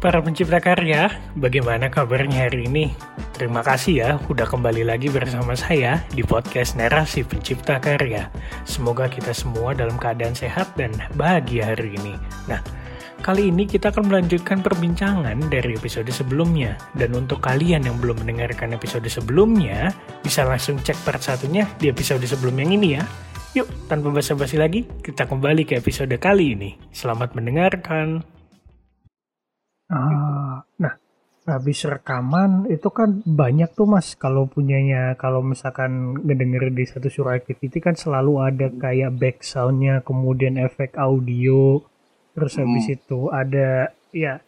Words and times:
Para 0.00 0.16
pencipta 0.24 0.56
karya, 0.64 1.12
bagaimana 1.36 1.92
kabarnya 1.92 2.48
hari 2.48 2.64
ini? 2.64 2.96
Terima 3.36 3.60
kasih 3.60 3.94
ya 4.00 4.10
udah 4.32 4.48
kembali 4.48 4.88
lagi 4.88 5.12
bersama 5.12 5.52
saya 5.52 6.00
di 6.16 6.24
podcast 6.24 6.72
Narasi 6.80 7.20
Pencipta 7.20 7.76
Karya. 7.76 8.32
Semoga 8.64 9.12
kita 9.12 9.36
semua 9.36 9.76
dalam 9.76 10.00
keadaan 10.00 10.32
sehat 10.32 10.72
dan 10.80 10.96
bahagia 11.20 11.76
hari 11.76 12.00
ini. 12.00 12.16
Nah, 12.48 12.64
kali 13.20 13.52
ini 13.52 13.68
kita 13.68 13.92
akan 13.92 14.08
melanjutkan 14.08 14.64
perbincangan 14.64 15.36
dari 15.52 15.76
episode 15.76 16.08
sebelumnya. 16.08 16.80
Dan 16.96 17.12
untuk 17.12 17.44
kalian 17.44 17.84
yang 17.84 18.00
belum 18.00 18.24
mendengarkan 18.24 18.72
episode 18.72 19.06
sebelumnya, 19.12 19.92
bisa 20.24 20.48
langsung 20.48 20.80
cek 20.80 20.96
part 21.04 21.20
satunya 21.20 21.68
di 21.76 21.92
episode 21.92 22.24
sebelum 22.24 22.56
yang 22.56 22.72
ini 22.72 22.88
ya. 22.96 23.04
Yuk, 23.52 23.68
tanpa 23.84 24.08
basa-basi 24.08 24.56
lagi, 24.56 24.88
kita 25.04 25.28
kembali 25.28 25.68
ke 25.68 25.76
episode 25.76 26.16
kali 26.16 26.56
ini. 26.56 26.80
Selamat 26.88 27.36
mendengarkan. 27.36 28.39
Ah, 29.90 30.62
nah, 30.78 30.94
habis 31.50 31.82
rekaman 31.82 32.70
itu 32.70 32.86
kan 32.94 33.26
banyak 33.26 33.74
tuh 33.74 33.90
mas 33.90 34.14
kalau 34.14 34.46
punyanya 34.46 35.18
kalau 35.18 35.42
misalkan 35.42 36.14
ngedenger 36.22 36.70
di 36.70 36.84
satu 36.86 37.10
suara 37.10 37.34
activity 37.34 37.82
kan 37.82 37.98
selalu 37.98 38.38
ada 38.38 38.70
kayak 38.70 39.18
back 39.18 39.36
soundnya 39.42 39.98
kemudian 40.06 40.54
efek 40.60 40.94
audio 40.94 41.82
terus 42.36 42.54
habis 42.54 42.86
itu 42.86 43.32
ada 43.34 43.90
ya 44.14 44.38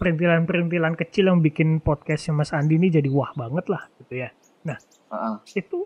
perintilan-perintilan 0.00 0.96
kecil 0.96 1.28
yang 1.28 1.44
bikin 1.44 1.78
podcastnya 1.84 2.40
Mas 2.40 2.56
Andi 2.56 2.80
ini 2.80 2.88
jadi 2.88 3.06
wah 3.12 3.36
banget 3.36 3.68
lah 3.68 3.84
gitu 4.00 4.24
ya. 4.24 4.32
Nah 4.64 4.80
itu 5.52 5.84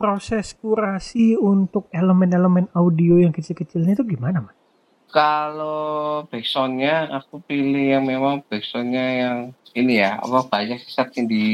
proses 0.00 0.56
kurasi 0.56 1.36
untuk 1.36 1.92
elemen-elemen 1.92 2.72
audio 2.72 3.20
yang 3.20 3.34
kecil-kecilnya 3.34 3.98
itu 3.98 4.04
gimana 4.16 4.48
mas? 4.48 4.56
Kalau 5.08 6.22
backsoundnya 6.28 7.08
aku 7.10 7.40
pilih 7.42 7.96
yang 7.96 8.04
memang 8.04 8.44
backsoundnya 8.44 9.06
yang 9.24 9.38
ini 9.72 10.00
ya 10.00 10.18
apa 10.18 10.48
banyak 10.48 10.80
sih 10.80 10.92
di 11.28 11.44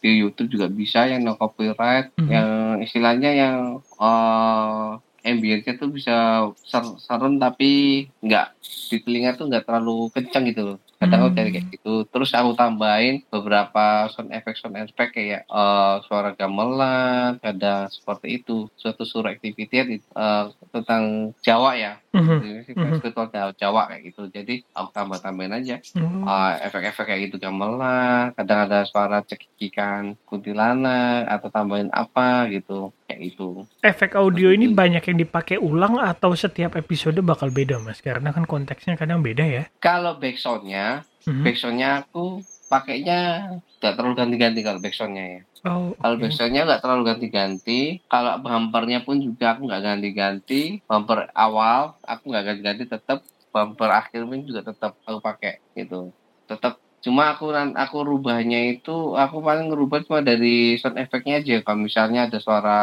di 0.00 0.10
YouTube 0.22 0.48
juga 0.48 0.66
bisa 0.70 1.04
yang 1.04 1.22
no 1.22 1.34
copyright 1.36 2.14
Mhm. 2.16 2.28
yang 2.30 2.48
istilahnya 2.80 3.30
yang 3.34 3.56
uh, 3.98 4.96
ambience 5.24 5.66
tuh 5.80 5.88
bisa 5.88 6.48
ser- 6.62 7.00
serem 7.00 7.40
tapi 7.40 8.04
nggak 8.20 8.46
di 8.92 8.96
telinga 9.00 9.34
tuh 9.34 9.48
nggak 9.48 9.64
terlalu 9.64 10.12
kencang 10.12 10.44
gitu 10.52 10.62
loh 10.62 10.78
kadang 11.00 11.20
aku 11.20 11.30
Hmm. 11.32 11.38
cari 11.40 11.50
kayak 11.50 11.66
gitu 11.72 11.94
terus 12.12 12.30
aku 12.32 12.52
tambahin 12.54 13.24
beberapa 13.28 14.08
sound 14.12 14.30
effect 14.30 14.60
sound 14.60 14.76
effect 14.76 15.16
kayak 15.16 15.42
uh, 15.48 16.00
suara 16.04 16.36
gamelan 16.36 17.40
kadang 17.40 17.88
seperti 17.88 18.40
itu 18.40 18.68
suatu 18.76 19.04
suara 19.04 19.32
activity 19.32 20.00
uh, 20.12 20.52
tentang 20.70 21.32
Jawa 21.40 21.76
ya 21.76 22.03
Mhm. 22.14 22.38
sih 22.62 22.72
Mhm. 22.72 22.96
spiritual 22.96 23.26
Jawa, 23.28 23.50
Jawa 23.52 23.82
kayak 23.86 24.02
gitu 24.06 24.22
jadi 24.28 24.54
aku 24.70 24.88
tambah 24.90 25.18
tambahin 25.18 25.50
aja 25.52 25.76
Hmm. 25.92 26.22
Ah, 26.22 26.56
efek-efek 26.58 27.04
kayak 27.04 27.20
gitu 27.26 27.36
gamelan 27.38 28.30
kadang 28.32 28.64
ada 28.64 28.82
suara 28.84 29.20
cekikikan 29.20 30.14
kuntilanak 30.24 31.26
atau 31.26 31.48
tambahin 31.48 31.90
apa 31.90 32.46
gitu 32.48 32.94
kayak 33.04 33.20
gitu 33.26 33.66
efek 33.80 34.14
audio 34.14 34.48
ini 34.48 34.66
Seperti- 34.66 34.78
banyak 34.78 35.02
yang 35.04 35.18
dipakai 35.20 35.56
ulang 35.58 35.98
atau 35.98 36.32
setiap 36.32 36.74
episode 36.74 37.18
bakal 37.20 37.50
beda 37.50 37.76
mas 37.78 37.98
karena 37.98 38.30
kan 38.30 38.44
konteksnya 38.44 38.94
kadang 38.94 39.20
beda 39.20 39.42
ya 39.42 39.64
kalau 39.76 40.14
backsoundnya 40.14 41.02
Mhm. 41.24 41.42
backsoundnya 41.42 41.90
aku 42.00 42.40
pakainya 42.74 43.18
nggak 43.78 43.94
terlalu 43.94 44.14
ganti-ganti 44.18 44.60
kalau 44.66 44.82
backsoundnya 44.82 45.24
ya. 45.24 45.40
Oh 45.64 45.94
kalau 45.94 46.16
oke. 46.18 46.22
backsoundnya 46.26 46.62
nggak 46.66 46.82
terlalu 46.82 47.02
ganti-ganti 47.06 47.80
kalau 48.10 48.32
bumpernya 48.42 49.06
pun 49.06 49.22
juga 49.22 49.54
aku 49.54 49.70
nggak 49.70 49.82
ganti-ganti 49.86 50.62
bumper 50.90 51.30
awal 51.38 51.94
aku 52.02 52.22
nggak 52.34 52.44
ganti-ganti 52.50 52.84
tetap 52.90 53.22
bumper 53.54 53.90
akhir 53.94 54.26
pun 54.26 54.42
juga 54.42 54.66
tetap 54.66 54.98
aku 55.06 55.18
pakai 55.22 55.62
gitu. 55.78 56.10
Tetap 56.50 56.82
cuma 57.04 57.36
aku 57.36 57.52
aku 57.54 57.96
rubahnya 58.02 58.74
itu 58.74 59.14
aku 59.14 59.44
paling 59.44 59.68
ngerubah 59.70 60.08
cuma 60.08 60.24
dari 60.24 60.80
sound 60.80 60.96
effect-nya 60.96 61.44
aja 61.44 61.60
kalau 61.60 61.84
misalnya 61.84 62.26
ada 62.26 62.40
suara 62.40 62.80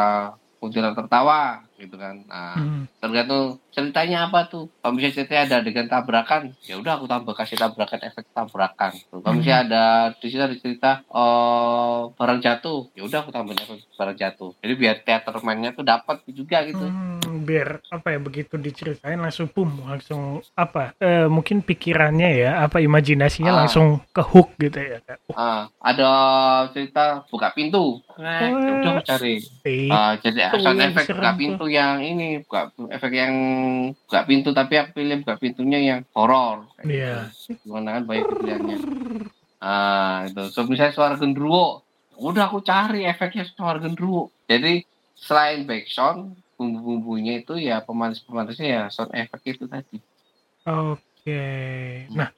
kuntilanak 0.62 0.94
tertawa 0.94 1.66
gitu 1.82 1.96
kan. 1.96 2.22
Nah 2.24 2.54
Mhm. 2.54 2.82
tergantung 2.96 3.44
ceritanya 3.68 4.28
apa 4.28 4.46
tuh? 4.46 4.70
Kalau 4.78 4.94
misalnya 4.94 5.16
ceritanya 5.16 5.42
ada 5.42 5.56
adegan 5.58 5.88
tabrakan 5.88 6.42
ya 6.62 6.76
udah 6.76 6.92
aku 6.94 7.06
tambah 7.06 7.34
kasih 7.34 7.56
tabrakan 7.56 8.00
efek 8.00 8.24
tabrakan 8.30 8.92
kalau 9.10 9.34
misalnya 9.34 9.58
ada 9.64 9.84
di 10.14 10.26
situ 10.26 10.38
ada 10.40 10.54
cerita 10.54 10.90
oh 11.08 12.12
barang 12.12 12.38
jatuh 12.38 12.92
ya 12.92 13.02
udah 13.02 13.18
aku 13.20 13.30
tambahin 13.30 13.58
efek 13.58 13.82
barang 13.92 14.16
jatuh. 14.16 14.50
Jadi 14.58 14.72
biar 14.74 14.96
teater 15.00 15.34
mainnya 15.42 15.72
tuh 15.72 15.82
dapat 15.82 16.22
juga 16.28 16.62
gitu. 16.62 16.84
Hmm, 16.84 17.42
biar 17.42 17.82
apa 17.88 18.08
ya 18.08 18.18
begitu 18.18 18.54
diceritain 18.54 19.18
langsung 19.18 19.48
pum 19.48 19.66
langsung 19.82 20.22
apa 20.54 20.94
eh, 20.96 21.26
mungkin 21.26 21.60
pikirannya 21.60 22.30
ya 22.38 22.50
apa 22.60 22.78
imajinasinya 22.78 23.50
Ah. 23.50 23.58
langsung 23.64 23.98
ke 24.08 24.22
hook 24.22 24.54
gitu 24.56 24.78
ya 24.78 24.98
Kak. 25.00 25.18
ah 25.32 25.64
ada 25.80 26.10
cerita 26.70 27.24
buka 27.26 27.50
pintu. 27.50 27.98
Nah 28.14 28.52
udah 28.52 29.00
cari. 29.02 29.40
Eh, 29.64 29.88
Ah, 29.88 30.14
jadi 30.14 30.52
sound 30.52 30.76
yang 30.76 30.92
efek 30.92 31.10
buka 31.10 31.32
pintu 31.34 31.64
yang 31.72 32.04
ini 32.04 32.44
buka 32.44 32.68
efek 32.92 33.12
yang 33.16 33.34
buka 33.96 34.20
pintu 34.28 34.52
tapi 34.52 34.76
aku 34.76 35.00
pilih 35.00 35.24
buka 35.24 35.40
pintunya 35.40 35.78
yang 35.80 36.00
horor. 36.12 36.68
Iya. 36.84 37.32
gimana 37.64 37.98
kan 37.98 38.02
banyak 38.04 38.26
pilihannya. 38.28 38.78
Ah 39.58 40.28
itu. 40.28 40.42
So 40.52 40.68
misalnya 40.68 40.92
suara 40.92 41.14
gendruwo 41.16 41.82
udah 42.20 42.52
aku 42.52 42.60
cari 42.60 43.08
efeknya 43.08 43.48
suara 43.48 43.80
gendruwo 43.80 44.28
jadi 44.44 44.84
selain 45.16 45.64
backsound 45.64 46.36
bumbu-bumbunya 46.60 47.42
itu 47.42 47.58
ya 47.58 47.82
pemanis-pemanisnya 47.82 48.68
ya 48.68 48.82
sound 48.92 49.10
effect 49.16 49.44
itu 49.48 49.64
tadi. 49.66 49.98
Oke. 50.62 51.42
Nah, 52.14 52.30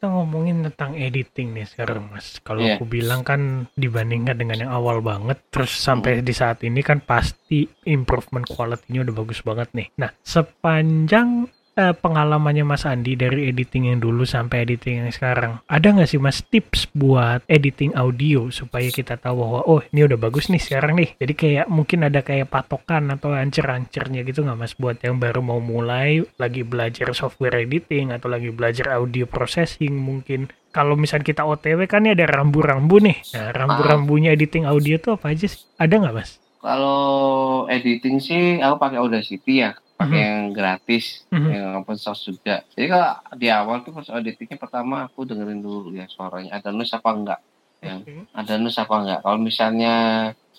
kita 0.00 0.16
ngomongin 0.16 0.64
tentang 0.64 0.96
editing 0.96 1.52
nih 1.52 1.68
sekarang, 1.68 2.08
Mas. 2.08 2.40
Kalau 2.40 2.64
Iya. 2.64 2.80
aku 2.80 2.88
bilang 2.88 3.20
kan 3.20 3.68
dibandingkan 3.76 4.32
dengan 4.32 4.64
yang 4.64 4.72
awal 4.72 5.04
banget, 5.04 5.36
terus 5.52 5.76
sampai 5.76 6.24
di 6.24 6.32
saat 6.32 6.64
ini 6.64 6.80
kan 6.80 7.04
pasti 7.04 7.68
improvement 7.84 8.48
quality-nya 8.48 9.04
udah 9.04 9.12
bagus 9.20 9.44
banget 9.44 9.68
nih. 9.76 9.92
Nah, 10.00 10.08
sepanjang 10.24 11.52
eh, 11.80 11.94
pengalamannya 11.96 12.68
Mas 12.68 12.84
Andi 12.84 13.16
dari 13.16 13.48
editing 13.48 13.88
yang 13.88 13.98
dulu 14.04 14.28
sampai 14.28 14.68
editing 14.68 15.08
yang 15.08 15.08
sekarang, 15.08 15.64
ada 15.64 15.88
nggak 15.88 16.04
sih 16.12 16.20
Mas 16.20 16.44
tips 16.44 16.92
buat 16.92 17.40
editing 17.48 17.96
audio 17.96 18.52
supaya 18.52 18.92
kita 18.92 19.16
tahu 19.16 19.40
bahwa 19.40 19.60
oh 19.64 19.80
ini 19.88 20.04
udah 20.04 20.20
bagus 20.20 20.52
nih 20.52 20.60
sekarang 20.60 21.00
nih. 21.00 21.16
Jadi 21.16 21.32
kayak 21.32 21.66
mungkin 21.72 22.04
ada 22.04 22.20
kayak 22.20 22.52
patokan 22.52 23.08
atau 23.08 23.32
ancer-ancernya 23.32 24.20
gitu 24.28 24.44
nggak 24.44 24.58
Mas 24.60 24.76
buat 24.76 25.00
yang 25.00 25.16
baru 25.16 25.40
mau 25.40 25.64
mulai 25.64 26.20
lagi 26.36 26.60
belajar 26.60 27.08
software 27.16 27.64
editing 27.64 28.12
atau 28.12 28.28
lagi 28.28 28.52
belajar 28.52 29.00
audio 29.00 29.24
processing 29.24 29.96
mungkin. 29.96 30.52
Kalau 30.70 30.94
misalnya 30.94 31.26
kita 31.26 31.42
OTW 31.48 31.88
kan 31.90 32.06
ini 32.06 32.14
ada 32.14 32.30
rambu-rambu 32.30 33.02
nih. 33.02 33.18
Nah, 33.34 33.50
rambu-rambunya 33.50 34.30
editing 34.36 34.68
audio 34.68 35.02
tuh 35.02 35.18
apa 35.18 35.34
aja 35.34 35.50
sih? 35.50 35.66
Ada 35.80 35.98
nggak 35.98 36.14
Mas? 36.14 36.38
kalau 36.60 37.64
editing 37.72 38.20
sih 38.20 38.60
aku 38.60 38.76
pakai 38.76 39.00
Audacity 39.00 39.64
ya 39.64 39.72
pakai 40.00 40.16
Mhm. 40.16 40.28
yang 40.32 40.44
gratis 40.56 41.04
Mhm. 41.28 41.48
yang 41.52 41.66
open 41.76 41.98
source 42.00 42.24
juga. 42.24 42.64
Jadi 42.72 42.86
kalau 42.88 43.12
di 43.36 43.46
awal 43.52 43.84
tuh 43.84 43.92
pas 43.92 44.08
editingnya 44.16 44.56
pertama 44.56 45.04
aku 45.04 45.28
dengerin 45.28 45.60
dulu 45.60 45.92
ya 45.92 46.08
suaranya 46.08 46.56
ada 46.56 46.72
noise 46.72 46.96
apa 46.96 47.10
enggak 47.12 47.40
ya. 47.80 48.00
Ada 48.32 48.56
noise 48.56 48.80
apa 48.80 48.94
enggak? 48.96 49.20
Kalau 49.20 49.38
misalnya 49.38 49.94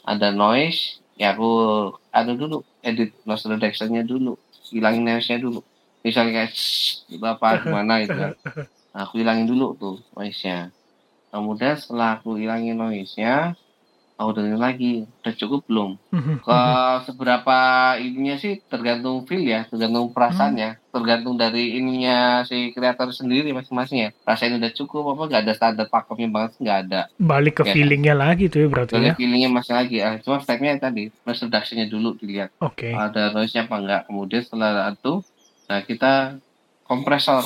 ada 0.05 0.27
noise 0.29 1.01
ya 1.17 1.33
aku 1.33 1.49
ada 2.09 2.31
dulu 2.33 2.61
edit 2.81 3.13
noise 3.25 3.45
reduction-nya 3.45 4.05
dulu 4.05 4.37
hilangin 4.69 5.03
noise-nya 5.03 5.37
dulu. 5.37 5.59
Misalnya 6.01 6.45
kayak 6.45 6.51
"Shh," 6.53 7.05
apa 7.21 7.61
gimana 7.61 8.01
gitu 8.01 8.13
kan. 8.15 8.33
Nah, 8.91 9.01
aku 9.05 9.21
hilangin 9.21 9.45
dulu 9.45 9.73
tuh 9.75 9.97
noise-nya. 10.13 10.69
Kemudian 11.29 11.75
setelah 11.77 12.19
aku 12.19 12.35
hilangin 12.37 12.75
noise-nya 12.75 13.53
dengerin 14.29 14.61
lagi 14.61 14.93
udah 15.25 15.33
cukup 15.33 15.65
belum 15.65 15.91
Mhm, 16.13 16.33
ke 16.39 16.53
mhm. 16.53 17.01
seberapa 17.01 17.57
ininya 17.97 18.35
sih 18.37 18.61
tergantung 18.61 19.25
feel 19.25 19.41
ya 19.41 19.65
tergantung 19.65 20.13
perasaannya 20.13 20.77
tergantung 20.91 21.33
dari 21.33 21.73
ininya 21.73 22.17
si 22.43 22.69
kreator 22.69 23.09
sendiri 23.09 23.49
masing-masing 23.49 23.97
ya 23.97 24.09
rasanya 24.21 24.61
udah 24.61 24.71
cukup 24.75 25.03
apa 25.09 25.23
nggak 25.25 25.41
ada 25.41 25.53
standar 25.55 25.87
pakemnya 25.87 26.29
banget 26.29 26.51
nggak 26.59 26.77
ada 26.85 27.01
Balik 27.15 27.53
ke 27.57 27.63
Ya. 27.63 27.73
feelingnya 27.73 28.13
lagi 28.13 28.45
tuh 28.45 28.59
ya 28.59 28.67
berarti 28.67 28.91
Soalnya 28.91 29.13
ya. 29.13 29.17
feelingnya 29.17 29.49
masih 29.49 29.73
lagi 29.73 29.97
ah, 29.99 30.19
cuma 30.19 30.37
stepnya 30.37 30.77
tadi 30.77 31.09
noise 31.23 31.41
reduction-nya 31.41 31.87
dulu 31.87 32.13
dilihat 32.13 32.53
Oke. 32.59 32.91
ada 32.91 33.31
noise-nya 33.31 33.65
apa 33.65 33.75
enggak 33.77 34.01
kemudian 34.05 34.43
setelah 34.43 34.91
itu 34.91 35.13
nah 35.65 35.79
kita 35.81 36.13
kompresor 36.83 37.41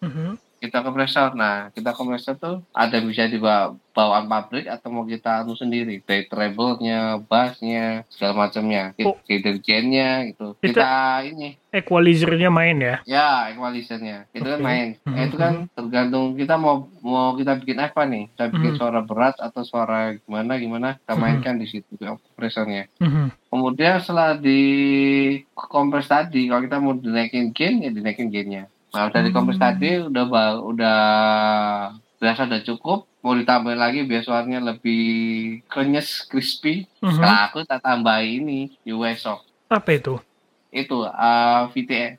Mhm. 0.00 0.34
Kita 0.58 0.82
kompresor 0.82 1.32
nah 1.32 1.70
kita 1.70 1.90
kompresor 1.90 2.34
tuh 2.34 2.56
ada 2.70 2.98
bisa 2.98 3.24
dibawa 3.24 3.78
bawaan 3.92 4.26
pabrik 4.26 4.66
atau 4.66 4.90
mau 4.90 5.02
kita 5.02 5.42
anu 5.42 5.54
sendiri 5.54 5.98
dari 6.00 6.22
treble-nya 6.24 7.18
bass-nya 7.20 8.06
segala 8.06 8.46
macamnya 8.46 8.94
Oh. 9.00 9.18
gitu 9.24 9.58
Itu- 9.58 10.54
kita 10.60 10.90
ini 11.24 11.58
Equalizer-nya 11.68 12.48
main 12.48 12.78
ya. 12.78 12.96
ya 13.04 13.28
equalizer-nya 13.50 14.24
itu 14.30 14.40
kan 14.40 14.56
Oke. 14.56 14.64
main 14.64 14.88
Mhm. 14.98 15.10
Nah, 15.10 15.22
itu 15.22 15.36
kan 15.36 15.54
tergantung 15.68 16.32
kita 16.32 16.54
mau 16.54 16.86
mau 17.00 17.34
kita 17.34 17.58
bikin 17.58 17.78
apa 17.78 18.02
nih 18.04 18.30
kita 18.30 18.44
bikin 18.48 18.72
Mhm. 18.72 18.78
suara 18.78 19.00
berat 19.00 19.34
atau 19.36 19.62
suara 19.62 20.14
gimana 20.16 20.56
gimana 20.56 20.88
kita 20.96 21.12
Mhm. 21.12 21.20
mainkan 21.20 21.54
di 21.58 21.66
situ 21.66 21.90
kompresornya 21.98 22.86
Mhm. 22.98 23.34
Kemudian 23.48 23.98
setelah 23.98 24.36
di 24.36 24.60
kompres 25.50 26.04
tadi, 26.06 26.46
kalau 26.46 26.60
kita 26.60 26.76
mau 26.76 26.92
dinaikin 26.92 27.48
gain, 27.50 27.80
ya 27.80 27.88
dinaikin 27.88 28.28
gainnya. 28.28 28.68
Nah, 28.88 29.02
udah 29.06 29.20
di 29.20 29.30
kompres 29.30 29.56
Hmm. 29.56 29.66
tadi, 29.66 29.90
udah 30.00 30.24
udah 30.62 30.98
berasa 32.16 32.44
udah 32.44 32.62
cukup. 32.62 33.04
Mau 33.18 33.34
ditambahin 33.34 33.76
lagi 33.76 34.00
biar 34.02 34.22
suaranya 34.22 34.60
lebih 34.64 35.02
krenyes, 35.66 36.24
crispy. 36.24 36.86
Mhm. 36.98 37.18
Kalau 37.18 37.38
aku 37.44 37.58
tak 37.62 37.82
tambahin 37.82 38.42
ini, 38.42 38.60
US 38.88 39.20
Shock. 39.20 39.44
Apa 39.68 39.90
itu? 39.92 40.16
Itu 40.70 41.02
uh, 41.02 41.68
VTE, 41.68 42.16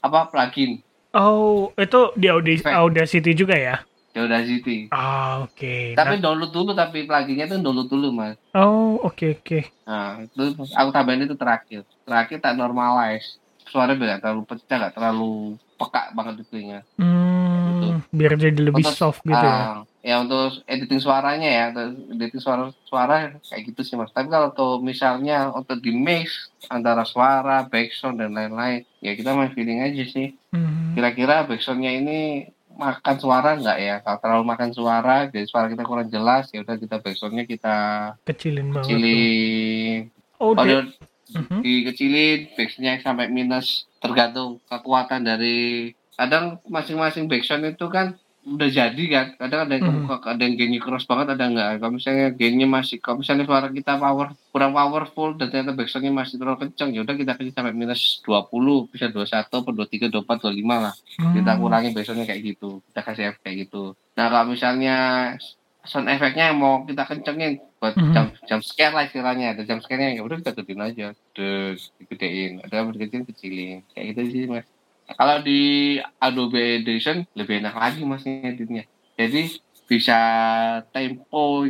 apa 0.00 0.26
plugin, 0.26 0.82
Oh, 1.12 1.68
itu 1.76 2.08
di 2.16 2.24
Audi 2.26 2.56
Efek. 2.56 2.72
Audacity 2.72 3.36
juga 3.36 3.52
ya? 3.52 3.84
Audacity. 4.12 4.88
Ah, 4.88 5.44
oke. 5.44 5.92
Tapi 5.92 6.14
Nah- 6.16 6.22
download 6.22 6.48
dulu, 6.50 6.72
tapi 6.72 7.04
pluginnya 7.04 7.44
tuh 7.46 7.60
download 7.60 7.86
dulu, 7.86 8.08
Mas. 8.10 8.40
oh, 8.52 8.96
oke 8.98 9.36
oke. 9.38 9.60
Nah, 9.84 10.24
itu 10.24 10.42
aku 10.56 10.88
tambahin 10.88 11.24
itu 11.24 11.36
terakhir. 11.36 11.84
Terakhir 12.02 12.40
tak 12.40 12.56
normalize. 12.56 13.36
Suaranya 13.66 13.98
biar 13.98 14.18
terlalu 14.20 14.42
pecah, 14.44 14.76
nggak 14.78 14.94
terlalu 14.94 15.32
peka 15.76 16.02
banget 16.12 16.34
di 16.38 16.44
telinga. 16.46 16.80
Hmm, 16.94 18.02
biar 18.08 18.32
jadi 18.36 18.58
lebih 18.60 18.84
Untuk, 18.84 18.94
soft 18.94 19.20
gitu 19.22 19.34
ya. 19.34 19.42
ah, 19.42 19.76
ya 19.98 20.20
untuk 20.20 20.62
editing 20.64 21.02
suaranya 21.02 21.48
ya, 21.48 21.64
editing 22.12 22.38
suara 22.38 22.70
suara 22.86 23.34
kayak 23.40 23.62
gitu 23.72 23.80
sih 23.82 23.94
mas. 23.96 24.12
Tapi 24.12 24.28
kalau 24.28 24.52
tuh 24.52 24.78
misalnya 24.78 25.50
untuk 25.50 25.82
di 25.82 25.90
mix 25.90 26.52
antara 26.68 27.02
suara, 27.02 27.66
backsound 27.66 28.20
dan 28.20 28.30
lain-lain, 28.30 28.86
ya 29.00 29.12
kita 29.12 29.34
main 29.34 29.50
feeling 29.50 29.82
aja 29.82 30.04
sih. 30.06 30.34
Hmm. 30.50 30.94
Kira-kira 30.94 31.42
backsoundnya 31.44 31.90
ini 31.90 32.46
makan 32.72 33.16
suara 33.18 33.56
nggak 33.56 33.78
ya? 33.78 33.96
Kalau 34.00 34.18
terlalu 34.20 34.44
makan 34.46 34.70
suara, 34.72 35.16
jadi 35.26 35.44
suara 35.44 35.66
kita 35.66 35.82
kurang 35.82 36.08
jelas, 36.08 36.48
ya 36.52 36.62
udah 36.62 36.76
kita 36.76 36.96
backsoundnya 37.00 37.44
kita 37.44 37.76
Kecilin 38.22 38.70
banget. 38.70 38.86
tuh. 38.86 38.96
kecilin. 38.96 40.00
Oh, 40.38 40.52
Kalau 40.52 40.82
dia- 41.32 41.40
Mhm. 41.42 41.60
dikecilin 41.60 42.38
backsoundnya 42.52 43.00
sampai 43.00 43.26
minus 43.28 43.66
tergantung 43.96 44.60
kekuatan 44.66 45.24
dari 45.24 45.90
kadang 46.12 46.60
masing-masing 46.66 47.24
backsound 47.24 47.64
itu 47.66 47.88
kan 47.88 48.12
udah 48.42 48.66
jadi 48.66 49.04
kan 49.06 49.26
kadang 49.38 49.60
ada 49.64 49.74
yang 49.78 50.02
Mhm. 50.02 50.18
ada 50.18 50.42
yang 50.42 50.54
keras 50.76 51.06
banget 51.06 51.30
ada 51.30 51.46
enggak 51.46 51.78
kalau 51.78 51.94
misalnya 51.94 52.26
gainnya 52.28 52.66
masih 52.66 52.98
kalau 52.98 53.22
misalnya 53.22 53.46
suara 53.46 53.70
kita 53.70 53.94
power 53.96 54.34
kurang 54.50 54.74
powerful 54.74 55.30
dan 55.32 55.46
ternyata 55.46 55.72
backsoundnya 55.72 56.10
masih 56.10 56.36
terlalu 56.36 56.66
kencang 56.66 56.90
ya 56.90 57.00
udah 57.00 57.14
kita 57.14 57.32
kecil 57.32 57.54
sampai 57.54 57.70
minus 57.70 58.18
20 58.20 58.90
bisa 58.90 59.06
21 59.06 59.46
atau 59.62 59.72
23 59.72 60.10
24 60.10 60.42
25 60.42 60.82
lah 60.82 60.94
kita 61.14 61.52
Hmm. 61.54 61.60
kurangi 61.62 61.94
backsoundnya 61.94 62.26
kayak 62.26 62.42
gitu 62.44 62.82
kita 62.82 63.00
kasih 63.00 63.24
efek 63.30 63.40
kayak 63.40 63.56
gitu 63.62 63.94
nah 64.12 64.26
kalau 64.26 64.50
misalnya 64.50 64.96
sound 65.82 66.06
efeknya 66.06 66.52
mau 66.52 66.82
kita 66.82 67.02
kencengin 67.02 67.58
buat 67.76 67.92
Mhm. 67.92 68.12
jam 68.12 68.26
jam 68.46 68.60
scare 68.60 68.92
lah 68.92 69.04
istilahnya. 69.04 69.52
Ada 69.52 69.62
jam 69.64 69.78
scare 69.78 70.14
ya 70.14 70.22
udah 70.22 70.38
kita 70.38 70.54
gedein 70.54 70.80
aja. 70.80 71.06
Des, 71.32 71.90
digedein. 71.96 72.62
Ada 72.62 72.74
yang 72.78 72.92
kecil 72.92 73.22
kecilin. 73.26 73.78
Kayak 73.90 74.06
gitu 74.08 74.20
sih 74.28 74.42
mas. 74.46 74.66
Kalau 75.08 75.42
di 75.42 75.60
Adobe 76.16 76.78
Edition 76.78 77.26
lebih 77.32 77.58
enak 77.58 77.74
lagi 77.74 78.00
mas 78.02 78.22
ngeditnya. 78.22 78.86
Jadi 79.14 79.58
bisa 79.84 80.18
tempo 80.88 81.66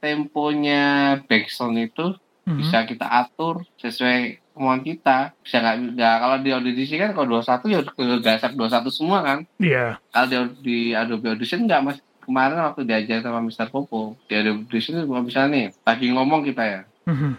temponya 0.00 0.84
backsound 1.22 1.76
itu 1.82 2.14
Mhm. 2.46 2.56
bisa 2.56 2.86
kita 2.86 3.04
atur 3.04 3.66
sesuai 3.76 4.18
kemauan 4.54 4.80
kita. 4.80 5.34
Bisa 5.42 5.58
nggak 5.58 5.76
nggak 5.92 6.16
kalau 6.16 6.36
di 6.38 6.50
Audacity 6.54 6.94
kan 6.94 7.10
kalau 7.10 7.26
21 7.34 7.66
ya 7.66 7.78
udah 7.82 7.92
gasak 8.22 8.54
21 8.54 8.88
semua 8.88 9.18
kan? 9.20 9.38
Iya. 9.58 9.98
kalau 10.08 10.26
di, 10.30 10.38
di 10.62 10.78
Adobe 10.92 11.26
Audition 11.28 11.66
nggak 11.66 11.82
mas 11.82 11.98
kemarin 12.26 12.58
waktu 12.60 12.82
diajar 12.82 13.22
sama 13.22 13.40
Mr. 13.40 13.68
Popo 13.68 14.18
di 14.26 14.34
Adobe 14.34 14.66
Audition 14.66 14.98
kalau 15.00 15.22
misalnya 15.22 15.48
nih 15.48 15.66
lagi 15.80 16.06
ngomong 16.10 16.42
kita 16.42 16.62
ya 16.62 16.80
Mhm. 17.06 17.30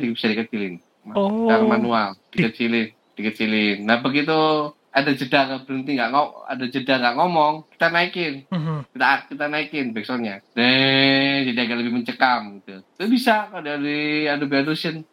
di- 0.00 0.10
bisa 0.10 0.26
dikecilin 0.26 0.80
Oh. 1.08 1.44
secara 1.44 1.62
manual 1.62 2.08
dikecilin 2.30 2.88
dikecilin 3.14 3.84
nah 3.84 3.98
begitu 3.98 4.34
ada 4.88 5.12
jeda 5.12 5.40
nggak 5.46 5.60
berhenti 5.62 5.92
nggak 5.94 6.10
ngomong 6.10 6.32
ada 6.44 6.64
jeda 6.66 6.94
nggak 6.96 7.14
ngomong 7.14 7.52
kita 7.70 7.86
naikin 7.88 8.34
Mhm. 8.48 8.76
kita 8.90 9.06
kita 9.28 9.44
naikin 9.46 9.86
backsoundnya 9.92 10.36
deh 10.52 11.44
jadi 11.44 11.58
agak 11.60 11.76
lebih 11.78 11.92
mencekam 11.94 12.40
gitu 12.58 12.80
itu 12.80 13.04
bisa 13.06 13.46
kalau 13.46 13.62
dari 13.62 14.24
Adobe 14.26 14.56
Audition 14.58 15.04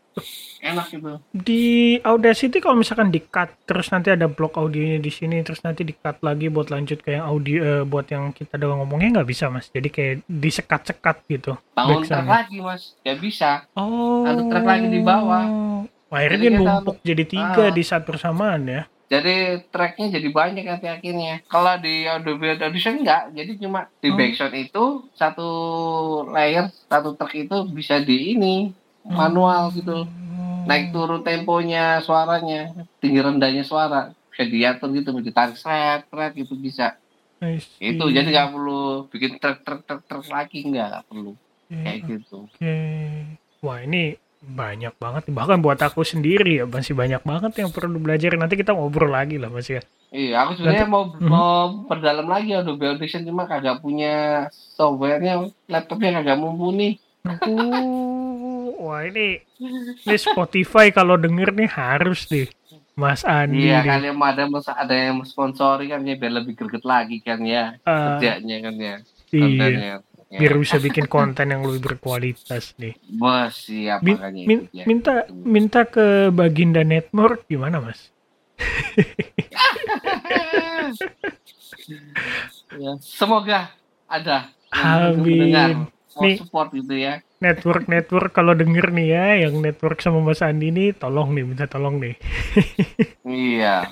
enak 0.59 0.85
gitu. 0.89 1.21
Di 1.29 1.63
Audacity 2.01 2.57
kalau 2.57 2.79
misalkan 2.79 3.11
di 3.11 3.21
cut 3.21 3.53
terus 3.63 3.91
nanti 3.91 4.09
ada 4.09 4.25
blok 4.25 4.55
audionya 4.55 4.97
di 4.97 5.09
sini 5.09 5.41
terus 5.41 5.61
nanti 5.61 5.83
di 5.83 5.93
cut 5.93 6.19
lagi 6.19 6.49
buat 6.49 6.71
lanjut 6.71 6.99
ke 6.99 7.13
yang 7.13 7.25
audio 7.27 7.57
eh, 7.61 7.83
buat 7.83 8.07
yang 8.09 8.31
kita 8.31 8.55
doang 8.55 8.81
ngomongnya 8.81 9.21
nggak 9.21 9.29
bisa 9.29 9.51
mas. 9.51 9.69
Jadi 9.69 9.87
kayak 9.87 10.15
disekat-sekat 10.25 11.17
gitu. 11.27 11.51
Bangun 11.73 12.01
track 12.01 12.25
lagi 12.25 12.57
mas. 12.59 12.95
Ya 13.03 13.13
bisa. 13.13 13.67
Oh. 13.73 14.25
Ada 14.25 14.41
track 14.41 14.65
lagi 14.65 14.87
di 14.89 14.99
bawah. 14.99 15.43
Wah, 16.05 16.17
akhirnya 16.21 16.37
Jadi 16.37 16.47
dia 16.47 16.59
numpuk 16.61 16.97
jadi 17.01 17.23
tiga 17.25 17.63
Ah. 17.67 17.73
di 17.73 17.81
saat 17.81 18.03
bersamaan 18.05 18.61
ya. 18.65 18.83
Jadi 19.05 19.61
tracknya 19.69 20.17
jadi 20.17 20.27
banyak 20.33 20.65
nanti 20.65 20.89
akhirnya. 20.89 21.45
Kalau 21.45 21.77
di 21.77 22.09
Adobe 22.09 22.57
Audition 22.57 23.05
enggak 23.05 23.37
jadi 23.37 23.51
cuma 23.57 23.85
di 24.01 24.09
Oh. 24.09 24.17
backsound 24.17 24.55
itu 24.55 24.83
satu 25.13 25.49
layer 26.29 26.73
satu 26.85 27.13
track 27.13 27.33
itu 27.37 27.57
bisa 27.69 28.01
di 28.01 28.33
ini 28.33 28.73
manual 29.05 29.69
gitu. 29.71 30.09
Naik 30.65 30.89
turun 30.89 31.21
temponya 31.21 32.01
suaranya. 32.01 32.73
Tinggi 32.97 33.21
rendahnya 33.21 33.61
suara. 33.61 34.09
Bisa 34.29 34.43
diatur 34.43 34.89
gitu 34.91 35.13
mau 35.13 35.21
ditarik 35.21 35.55
seret 35.55 36.09
seret 36.09 36.33
gitu 36.33 36.57
bisa. 36.57 36.97
Itu 37.77 38.09
jadi 38.09 38.25
nggak 38.25 38.49
perlu 38.51 38.81
bikin 39.07 39.37
track 39.37 39.61
track 39.61 39.81
track 39.85 40.01
track 40.05 40.25
lagi 40.27 40.65
nggak 40.65 40.85
nggak 40.89 41.05
perlu. 41.05 41.31
Oke, 41.65 41.81
kayak 41.81 41.99
gitu. 42.05 42.37
oke. 42.45 42.75
Wah 43.61 43.79
ini 43.81 44.17
banyak 44.45 44.93
banget 45.01 45.25
bahkan 45.33 45.57
buat 45.57 45.81
aku 45.81 46.05
sendiri 46.05 46.61
ya 46.61 46.65
masih 46.69 46.93
banyak 46.93 47.17
banget 47.25 47.65
yang 47.65 47.73
perlu 47.73 47.97
belajar 47.97 48.29
nanti 48.37 48.53
kita 48.53 48.77
ngobrol 48.77 49.09
lagi 49.09 49.41
lah 49.41 49.49
mas 49.49 49.65
ya. 49.65 49.81
Iya, 50.13 50.45
aku 50.45 50.55
sebenarnya 50.55 50.85
mau 50.85 51.09
Mhm. 51.09 51.27
mau 51.27 51.51
perdalam 51.89 52.29
lagi 52.29 52.53
Adobe 52.53 52.87
Audition. 52.87 53.25
Cuma 53.25 53.49
kagak 53.49 53.81
punya 53.81 54.45
softwarenya, 54.77 55.49
laptopnya 55.67 56.21
kagak 56.21 56.37
mumpuni. 56.39 57.01
Uh, 58.85 58.93
wah 58.93 59.01
ini 59.01 59.41
ini 60.05 60.15
Spotify 60.15 60.93
kalau 60.93 61.17
denger 61.17 61.49
nih 61.51 61.65
harus 61.65 62.29
deh 62.29 62.45
Mas 62.93 63.25
Andi 63.25 63.65
Iya, 63.65 63.81
kan 63.81 63.99
yang 63.99 64.21
ada 64.21 64.45
ada 64.45 64.93
yang 64.93 65.25
sponsori 65.25 65.89
kan 65.89 66.05
ya 66.05 66.13
biar 66.13 66.37
lebih 66.37 66.53
greget 66.53 66.85
lagi 66.85 67.17
kan 67.19 67.41
ya 67.41 67.73
Ah, 67.81 68.21
kerjanya 68.21 68.57
kan 68.61 68.75
ya 68.77 68.95
iya 69.31 69.41
kontennya. 69.41 69.95
Ya. 70.25 70.39
biar 70.41 70.53
bisa 70.57 70.77
bikin 70.77 71.05
konten 71.05 71.49
yang 71.49 71.65
lebih 71.65 71.81
berkualitas 71.81 72.77
nih 72.77 72.93
Bos 73.09 73.65
siap 73.65 74.05
Min- 74.05 74.21
min- 74.45 74.69
itu 74.69 74.77
ya. 74.77 74.85
minta 74.85 75.13
minta 75.31 75.81
ke 75.81 76.29
Baginda 76.29 76.85
Network 76.85 77.49
gimana 77.49 77.81
mas 77.81 78.13
Ya, 82.75 82.91
Semoga 82.99 83.71
ada 84.05 84.51
Amin. 84.69 85.23
mendengar 85.23 85.69
mau 86.15 86.29
support 86.35 86.71
gitu 86.71 86.95
ya. 86.95 87.19
Network 87.45 87.85
network 87.85 88.33
kalau 88.33 88.57
denger 88.57 88.89
nih 88.89 89.07
ya 89.13 89.25
yang 89.45 89.61
network 89.61 90.01
sama 90.01 90.19
Mas 90.19 90.41
Andi 90.41 90.73
nih 90.73 90.97
tolong 90.97 91.29
nih 91.31 91.43
minta 91.45 91.69
tolong 91.69 92.01
nih 92.01 92.15
Iya. 93.25 93.89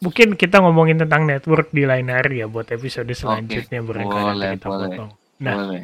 mungkin 0.00 0.32
kita 0.32 0.64
ngomongin 0.64 0.96
tentang 0.96 1.28
network 1.28 1.68
di 1.76 1.84
lain 1.84 2.08
hari 2.08 2.40
ya 2.40 2.48
buat 2.48 2.72
episode 2.72 3.12
selanjutnya 3.12 3.84
barangkali 3.84 4.16
nanti 4.16 4.32
boleh, 4.32 4.50
kita 4.56 4.68
boleh. 4.68 4.88
potong 4.88 5.10
Nah. 5.40 5.56
Boleh. 5.56 5.82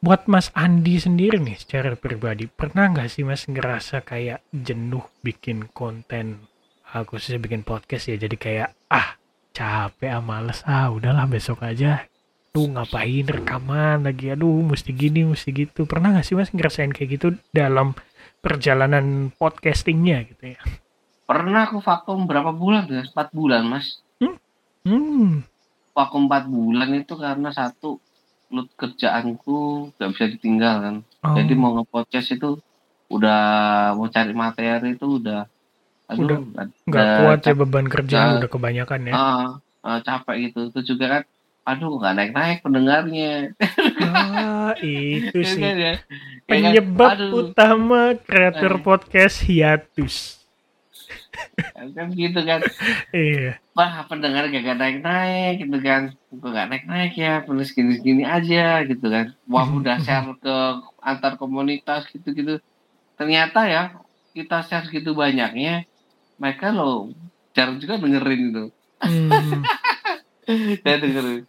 buat 0.00 0.22
Mas 0.24 0.48
Andi 0.56 0.96
sendiri 0.96 1.36
nih 1.36 1.60
secara 1.60 1.92
pribadi 1.92 2.48
pernah 2.48 2.88
nggak 2.88 3.12
sih 3.12 3.22
Mas 3.22 3.44
ngerasa 3.44 4.02
kayak 4.02 4.40
jenuh 4.50 5.04
bikin 5.20 5.68
konten 5.68 6.48
ah, 6.88 7.04
khususnya 7.04 7.36
bikin 7.38 7.60
podcast 7.60 8.08
ya 8.08 8.16
jadi 8.16 8.36
kayak 8.40 8.68
ah 8.88 9.20
capek 9.52 10.10
ah 10.10 10.24
males 10.24 10.64
ah 10.64 10.88
udahlah 10.88 11.28
besok 11.28 11.60
aja 11.60 12.08
Duh 12.52 12.68
ngapain 12.68 13.24
rekaman 13.24 14.04
lagi 14.04 14.28
Aduh 14.28 14.60
mesti 14.60 14.92
gini 14.92 15.24
mesti 15.24 15.48
gitu 15.56 15.88
Pernah 15.88 16.20
gak 16.20 16.28
sih 16.28 16.36
mas 16.36 16.52
ngerasain 16.52 16.92
kayak 16.92 17.10
gitu 17.16 17.26
Dalam 17.48 17.96
perjalanan 18.44 19.32
podcastingnya 19.40 20.28
gitu 20.28 20.52
ya 20.52 20.60
Pernah 21.24 21.64
aku 21.64 21.80
vakum 21.80 22.28
berapa 22.28 22.52
bulan 22.52 22.84
tuh? 22.84 23.08
4 23.08 23.32
bulan, 23.32 23.64
Mas. 23.64 24.04
Hmm 24.84 25.46
Vakum 25.96 26.28
4 26.28 26.44
bulan 26.50 26.90
itu 26.92 27.14
karena 27.16 27.48
satu 27.54 27.96
load 28.52 28.68
kerjaanku 28.76 29.88
gak 29.96 30.12
bisa 30.12 30.28
ditinggal 30.28 30.76
kan. 30.84 30.96
oh, 31.24 31.32
Jadi 31.32 31.52
mau 31.56 31.72
nge-podcast 31.80 32.36
itu 32.36 32.60
udah 33.08 33.40
mau 33.96 34.12
cari 34.12 34.32
materi 34.36 34.96
itu 34.96 35.20
udah 35.20 35.44
aduh 36.08 36.20
Udah 36.24 36.36
nggak 36.88 37.06
kuat 37.20 37.40
ya 37.44 37.54
beban 37.56 37.86
kerjaan 37.88 38.40
udah 38.40 38.50
kebanyakan 38.52 39.08
ya 39.08 39.12
ah, 39.16 39.48
ah, 39.84 39.98
capek 40.04 40.52
gitu. 40.52 40.68
Itu 40.68 40.80
juga 40.92 41.04
kan 41.08 41.22
aduh 41.62 41.98
nggak 41.98 42.14
naik-naik 42.18 42.58
pendengarnya. 42.62 43.54
Ah 44.02 44.74
itu 44.82 45.38
Ya 45.44 45.50
sih 45.50 45.62
kan 45.62 45.76
ya? 45.76 45.76
Ya 45.76 45.92
kan? 45.94 45.96
Penyebab 46.48 47.10
Aduh. 47.16 47.30
utama 47.48 48.02
kreator 48.18 48.82
podcast 48.82 49.46
hiatus 49.46 50.42
kan 51.72 52.08
gitu 52.12 52.40
kan. 52.44 52.60
Iya 53.10 53.62
wah 53.72 54.04
pendengar 54.04 54.52
gak 54.52 54.76
naik 54.76 54.98
naik 55.00 55.64
gitu 55.64 55.78
kan 55.80 56.02
gue 56.28 56.50
gak 56.52 56.68
naik 56.68 56.84
naik 56.84 57.12
ya 57.16 57.40
perlu 57.40 57.64
segini 57.64 57.96
segini 57.96 58.24
aja 58.24 58.84
gitu 58.84 59.06
kan 59.08 59.32
wah 59.48 59.64
udah 59.78 59.96
share 60.04 60.36
ke 60.36 60.56
antar 61.00 61.40
komunitas 61.40 62.04
gitu 62.12 62.36
gitu 62.36 62.54
ternyata 63.16 63.64
ya 63.64 63.82
kita 64.36 64.60
share 64.64 64.84
segitu 64.84 65.16
banyaknya 65.16 65.88
mereka 66.36 66.68
lo 66.72 67.12
jarang 67.56 67.80
juga 67.80 67.96
dengerin 68.00 68.40
gitu 68.52 68.64
Hmm, 69.02 69.66
saya 70.82 70.96
dengerin 70.98 71.44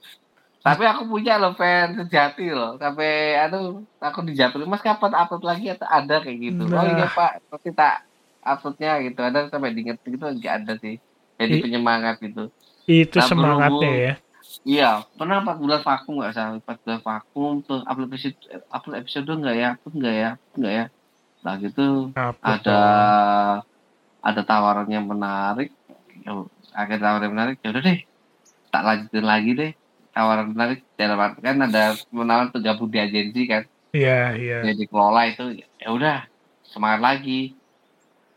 tapi 0.63 0.87
aku 0.87 1.11
punya 1.11 1.35
lo 1.35 1.51
fans 1.59 1.99
sejati 1.99 2.47
loh. 2.47 2.79
Sampai 2.79 3.35
aduh 3.35 3.83
aku 3.99 4.23
dijatuhin 4.23 4.63
mas 4.63 4.79
kapan 4.79 5.11
upload 5.11 5.43
lagi 5.43 5.67
atau 5.67 5.83
ada 5.83 6.23
kayak 6.23 6.39
gitu? 6.39 6.63
Oh 6.71 6.87
iya 6.87 7.03
Nah. 7.03 7.11
pak 7.11 7.31
nanti 7.51 7.69
tak 7.75 8.07
uploadnya 8.39 8.95
gitu. 9.03 9.19
Ada 9.19 9.51
sampai 9.51 9.75
diinget 9.75 9.99
gitu 9.99 10.23
nggak 10.23 10.55
ada 10.63 10.73
sih. 10.79 11.03
Jadi 11.35 11.53
I- 11.59 11.63
penyemangat 11.67 12.15
gitu. 12.23 12.47
Itu 12.87 13.19
Nah, 13.19 13.27
semangatnya 13.27 13.67
berhubung- 13.75 13.99
ya. 13.99 14.13
Iya, 14.63 14.89
pernah 15.15 15.43
4 15.43 15.57
bulan 15.57 15.79
vakum 15.81 16.13
nggak 16.19 16.31
salah, 16.31 16.55
4 16.55 16.77
bulan 16.79 16.99
vakum 17.01 17.53
tuh 17.59 17.79
upload 17.83 18.07
episode, 18.07 18.37
upload 18.69 18.95
episode 18.97 19.27
nggak 19.27 19.55
ya, 19.57 19.69
upload 19.75 19.95
nggak 19.99 20.15
ya, 20.15 20.29
upload 20.31 20.55
nggak 20.57 20.73
ya. 20.73 20.85
Nah 21.43 21.53
gitu. 21.59 21.87
Apa 22.13 22.39
ada 22.39 22.55
tuh? 22.55 22.73
ada 24.21 24.41
tawaran 24.41 24.87
yang 24.87 25.03
menarik, 25.03 25.75
akhir 26.71 26.97
tawaran 26.97 27.23
yang 27.23 27.35
menarik, 27.35 27.55
ya 27.59 27.69
udah 27.69 27.83
deh, 27.83 27.99
tak 28.73 28.81
lanjutin 28.81 29.25
lagi 29.25 29.51
deh. 29.53 29.71
Tawaran 30.13 30.53
menarik 30.53 30.81
dalam 30.97 31.17
arti 31.17 31.41
kan 31.41 31.57
ada 31.57 31.93
menawaran 32.13 32.49
tuh 32.49 32.61
gabung 32.61 32.89
di 32.89 33.01
agensi 33.01 33.49
kan, 33.49 33.65
Iya 33.93 34.33
iya 34.37 34.57
jadi 34.61 34.85
kelola 34.89 35.25
itu, 35.29 35.57
ya 35.81 35.89
udah 35.89 36.25
semangat 36.65 37.01
lagi, 37.01 37.57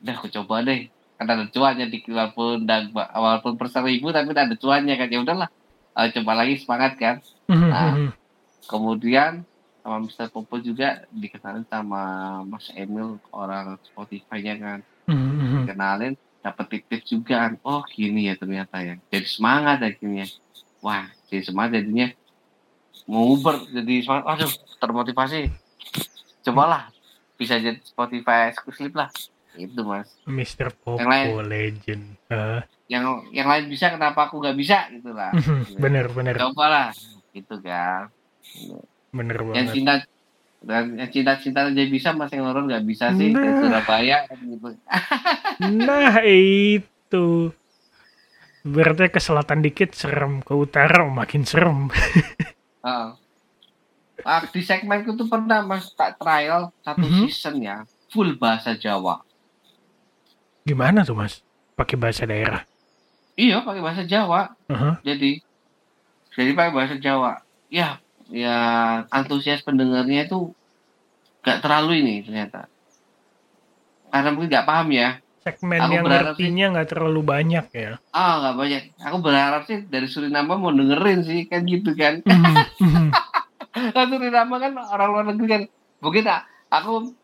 udah 0.00 0.14
aku 0.16 0.28
coba 0.32 0.64
deh. 0.64 0.88
Kan 1.16 1.28
ada 1.28 1.44
cuannya 1.48 1.88
di 1.88 2.00
walaupun 2.08 2.64
dan 2.64 2.92
walaupun 2.92 3.56
per 3.60 3.68
seribu 3.68 4.08
tapi 4.12 4.32
ada 4.32 4.56
cuannya 4.56 4.94
kan 4.96 5.08
ya 5.08 5.20
udahlah, 5.20 5.48
eh, 5.96 6.08
coba 6.16 6.32
lagi 6.44 6.60
semangat 6.60 6.92
kan. 6.96 7.16
Nah. 7.48 7.92
mhm. 7.92 8.10
kemudian 8.66 9.44
sama 9.80 10.02
Mr. 10.02 10.26
Popo 10.34 10.58
juga 10.58 11.06
dikenalin 11.14 11.62
sama 11.70 12.02
Mas 12.42 12.66
Emil 12.74 13.22
orang 13.30 13.78
Spotify-nya 13.86 14.58
kan 14.58 14.78
Mhm, 15.06 15.14
mhm. 15.14 15.56
dikenalin 15.62 16.14
dapat 16.46 16.86
tips 16.86 17.10
juga 17.10 17.50
kan. 17.50 17.52
Oh 17.66 17.82
gini 17.82 18.30
ya 18.30 18.38
ternyata 18.38 18.78
ya. 18.78 18.94
Jadi 19.10 19.26
semangat 19.26 19.82
akhirnya. 19.82 20.30
Wah 20.78 21.10
jadi 21.26 21.42
semangat 21.42 21.82
jadinya. 21.82 22.14
Mau 23.10 23.34
Uber 23.34 23.66
jadi 23.74 24.06
semangat. 24.06 24.24
Aduh 24.30 24.52
termotivasi. 24.78 25.50
Cobalah 26.46 26.94
bisa 27.34 27.58
jadi 27.58 27.82
Spotify 27.82 28.54
eksklusif 28.54 28.94
lah. 28.94 29.10
Itu 29.56 29.82
mas. 29.82 30.12
Mr. 30.28 30.70
Popo 30.70 31.02
Yang 31.02 31.10
lain. 31.10 31.48
Legend. 31.48 32.04
Ah, 32.28 32.62
yang 32.86 33.26
yang 33.34 33.48
lain 33.48 33.66
bisa 33.66 33.90
kenapa 33.90 34.28
aku 34.30 34.38
nggak 34.38 34.56
bisa? 34.56 34.86
Gitu 34.92 35.10
lah. 35.10 35.32
Mhm, 35.34 35.80
bener 35.82 36.06
bener. 36.12 36.34
Cobalah. 36.38 36.92
Gitu 37.34 37.56
kan. 37.64 38.12
Bener 39.10 39.36
yang 39.40 39.66
banget. 39.66 39.74
Cinta 39.74 39.94
dan 40.64 40.96
cinta-cinta 41.08 41.64
aja 41.64 41.82
bisa 41.86 42.10
mas 42.10 42.32
yang 42.32 42.46
orang 42.46 42.66
nggak 42.66 42.84
bisa 42.84 43.12
sih 43.12 43.30
Nah. 43.30 43.60
Surabaya 43.60 44.24
kan 44.24 44.38
gitu 44.40 44.68
Nah 45.60 46.20
itu 46.22 47.26
Berarti 48.62 49.06
ke 49.08 49.20
selatan 49.20 49.62
dikit 49.62 49.94
serem 49.94 50.42
Ke 50.42 50.52
utara 50.52 51.06
makin 51.06 51.42
serem 51.42 51.86
Heeh. 52.82 53.08
Ah, 54.24 54.42
di 54.42 54.58
segmenku 54.58 55.12
tuh 55.12 55.28
pernah 55.28 55.60
mas 55.60 55.92
tak 55.92 56.16
trial 56.16 56.72
satu 56.80 57.04
Mhm. 57.04 57.28
season 57.28 57.56
ya 57.60 57.84
full 58.08 58.34
bahasa 58.34 58.74
Jawa 58.74 59.20
Gimana 60.64 61.04
tuh 61.04 61.14
mas? 61.14 61.44
Pakai 61.76 61.94
bahasa 61.94 62.24
daerah 62.24 62.64
iya 63.36 63.60
pakai 63.60 63.84
bahasa 63.84 64.02
Jawa 64.02 64.56
Aha. 64.66 64.98
jadi 65.04 65.38
jadi 66.32 66.50
pakai 66.56 66.72
bahasa 66.72 66.96
Jawa 66.96 67.44
ya 67.68 68.00
ya 68.30 68.58
antusias 69.10 69.62
pendengarnya 69.62 70.26
itu 70.26 70.50
nggak 71.42 71.58
terlalu 71.62 72.02
ini 72.02 72.14
ternyata. 72.26 72.66
Karena 74.10 74.28
mungkin 74.34 74.50
nggak 74.50 74.66
paham 74.66 74.88
ya. 74.90 75.08
Segmen 75.46 75.78
Aku 75.78 75.94
yang 75.94 76.04
ngertinya 76.10 76.66
nggak 76.74 76.88
terlalu 76.90 77.20
banyak 77.22 77.66
ya. 77.70 77.92
Ah 78.10 78.42
nggak 78.42 78.56
banyak. 78.58 78.82
Aku 78.98 79.16
berharap 79.22 79.62
sih 79.70 79.86
dari 79.86 80.10
Suriname 80.10 80.58
mau 80.58 80.74
dengerin 80.74 81.20
sih 81.22 81.46
kan 81.46 81.62
gitu 81.62 81.94
kan. 81.94 82.22
Mhm, 82.26 82.54
mhm. 82.86 83.08
kan 83.94 84.06
Suriname 84.10 84.56
kan 84.58 84.72
orang 84.74 85.08
luar 85.14 85.24
negeri 85.30 85.46
kan. 85.46 85.62
Mungkin 86.02 86.24
aku 86.66 87.14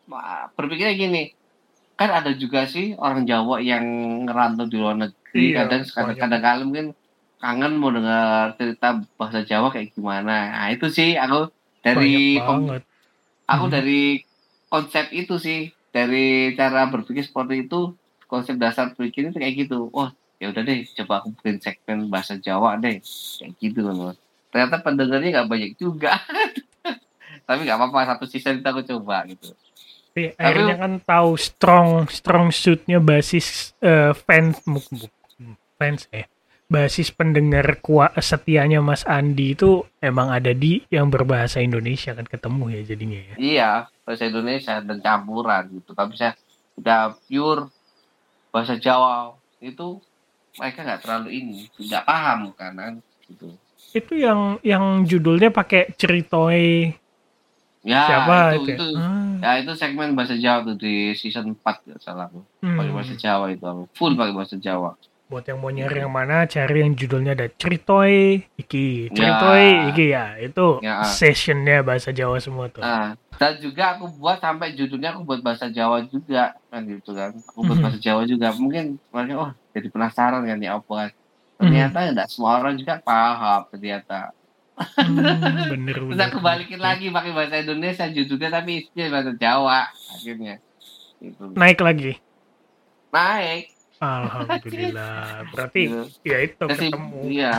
berpikirnya 0.55 0.95
gini 0.95 1.23
kan 1.93 2.09
ada 2.09 2.31
juga 2.33 2.65
sih 2.65 2.97
orang 2.97 3.27
Jawa 3.27 3.61
yang 3.61 3.85
ngerantau 4.25 4.65
di 4.65 4.77
luar 4.81 4.97
negeri 4.97 5.23
Iya, 5.33 5.65
kadang 5.65 5.81
kadang-kadang 6.17 6.67
mungkin 6.69 6.87
kangen 7.43 7.75
mau 7.75 7.91
dengar 7.91 8.55
cerita 8.55 8.87
bahasa 9.19 9.43
Jawa 9.43 9.67
kayak 9.67 9.91
gimana. 9.91 10.55
Nah 10.55 10.67
itu 10.71 10.87
sih 10.87 11.19
aku 11.19 11.51
dari 11.83 12.39
kom- 12.39 12.71
aku 13.43 13.65
Hmm. 13.67 13.73
dari 13.73 14.23
konsep 14.65 15.11
itu 15.11 15.35
sih 15.35 15.59
dari 15.91 16.55
cara 16.55 16.87
berpikir 16.87 17.27
seperti 17.27 17.67
itu 17.67 17.91
konsep 18.25 18.55
dasar 18.55 18.95
pikir 18.95 19.27
itu 19.27 19.35
kayak 19.35 19.67
gitu. 19.67 19.91
Oh 19.91 20.07
ya 20.39 20.49
udah 20.49 20.63
deh 20.63 20.87
coba 20.95 21.19
aku 21.19 21.35
bikin 21.35 21.59
segmen 21.59 22.07
bahasa 22.07 22.39
Jawa 22.39 22.79
deh. 22.79 23.03
Kayak 23.37 23.51
gitu 23.59 23.79
Mas. 23.85 24.15
ternyata 24.47 24.79
pendengarnya 24.79 25.29
nggak 25.33 25.49
banyak 25.49 25.71
juga. 25.75 26.15
Tapi 27.47 27.59
nggak 27.65 27.75
apa-apa 27.75 28.15
satu 28.15 28.23
season 28.23 28.61
itu 28.61 28.67
aku 28.69 28.87
coba 28.87 29.27
gitu. 29.27 29.51
Tapi 30.13 30.31
akhirnya 30.37 30.77
kan 30.77 30.93
tahu 31.01 31.35
strong 31.35 32.05
strong 32.07 32.53
suitnya 32.53 33.01
basis 33.01 33.73
eh, 33.81 34.13
fans 34.15 34.61
bu- 34.63 35.09
fans 35.75 36.05
eh 36.13 36.23
basis 36.71 37.13
pendengar 37.13 37.77
kuat 37.83 38.15
setianya 38.17 38.81
Mas 38.81 39.05
Andi 39.05 39.53
itu 39.53 39.85
emang 40.01 40.31
ada 40.33 40.55
di 40.55 40.81
yang 40.89 41.11
berbahasa 41.11 41.61
Indonesia 41.61 42.15
kan 42.15 42.25
ketemu 42.25 42.63
ya 42.73 42.81
jadinya 42.81 43.19
ya. 43.19 43.35
iya 43.37 43.71
bahasa 44.03 44.25
Indonesia 44.25 44.81
dan 44.81 44.97
campuran 45.03 45.69
gitu 45.69 45.91
tapi 45.93 46.17
saya 46.17 46.33
udah 46.79 47.13
pure 47.29 47.69
bahasa 48.49 48.77
Jawa 48.77 49.37
itu 49.61 50.01
mereka 50.57 50.85
nggak 50.85 51.01
terlalu 51.01 51.29
ini 51.33 51.59
nggak 51.77 52.05
paham 52.05 52.53
kan, 52.53 53.01
gitu 53.25 53.57
Itu 53.93 54.17
yang 54.17 54.57
yang 54.65 55.05
judulnya 55.05 55.53
pakai 55.53 55.93
ceritoy 55.93 56.93
ya 57.85 58.01
siapa 58.07 58.57
itu, 58.57 58.73
itu? 58.73 58.73
itu 58.73 58.87
Ah, 59.43 59.59
ya 59.59 59.59
itu 59.59 59.71
segmen 59.75 60.15
bahasa 60.15 60.39
Jawa 60.39 60.63
tuh 60.63 60.79
di 60.79 61.11
season 61.19 61.51
4 61.51 61.61
nggak 61.61 61.99
salah 61.99 62.31
aku 62.31 62.41
hmm. 62.63 62.77
pakai 62.79 62.91
bahasa 62.95 63.13
Jawa 63.19 63.45
itu 63.51 63.65
aku 63.67 63.83
full 63.91 64.15
pakai 64.15 64.33
bahasa 64.33 64.55
Jawa 64.55 64.95
Buat 65.23 65.47
yang 65.47 65.57
mau 65.57 65.71
nyari 65.71 66.03
yang 66.03 66.11
mana 66.11 66.43
cari 66.45 66.83
yang 66.83 66.93
judulnya 66.93 67.31
ada 67.33 67.47
ceritoy 67.49 68.43
iki, 68.53 69.07
Ya. 69.07 69.15
ceritoy 69.15 69.63
iki 69.89 70.05
ya. 70.09 70.25
Itu 70.37 70.77
Ya. 70.79 70.99
sessionnya 71.01 71.79
bahasa 71.79 72.11
Jawa 72.11 72.37
semua 72.37 72.67
tuh. 72.67 72.83
nah 72.83 73.15
dan 73.33 73.57
juga 73.57 73.97
aku 73.97 74.13
buat 74.13 74.37
sampai 74.37 74.77
judulnya 74.77 75.09
aku 75.09 75.25
buat 75.25 75.41
bahasa 75.41 75.65
Jawa 75.65 76.05
juga 76.05 76.53
kan 76.69 76.85
gitu 76.85 77.11
kan 77.11 77.33
aku 77.33 77.59
buat 77.61 77.75
Mhm. 77.75 77.83
bahasa 77.83 77.97
Jawa 77.97 78.21
juga 78.23 78.47
mungkin 78.53 79.01
mereka 79.09 79.33
oh 79.39 79.51
jadi 79.71 79.87
penasaran 79.89 80.43
kan 80.43 80.59
ya 80.59 80.77
apa 80.77 80.91
kan 80.93 81.09
ternyata 81.57 81.97
nggak 82.13 82.27
semua 82.29 82.61
orang 82.61 82.77
juga 82.77 83.01
paham 83.01 83.61
ternyata 83.69 84.29
Hmm, 84.73 85.17
bener 85.73 85.95
terus 85.95 86.09
bener. 86.13 86.27
aku 86.29 86.39
balikin 86.39 86.77
lagi 86.77 87.09
pakai 87.09 87.31
bahasa 87.31 87.57
Indonesia 87.57 88.05
judulnya 88.07 88.49
tapi 88.51 88.71
isinya 88.79 89.05
bahasa 89.11 89.31
Jawa 89.33 89.79
akhirnya 90.11 90.53
itu 91.19 91.43
Naik 91.53 91.79
lagi. 91.79 92.13
naik 93.09 93.65
Alhamdulillah. 94.03 95.23
Berarti 95.53 95.81
gitu. 95.83 96.01
ya 96.23 96.37
itu 96.39 96.63
Kesim- 96.65 96.91
ketemu. 96.91 97.17
iya 97.25 97.53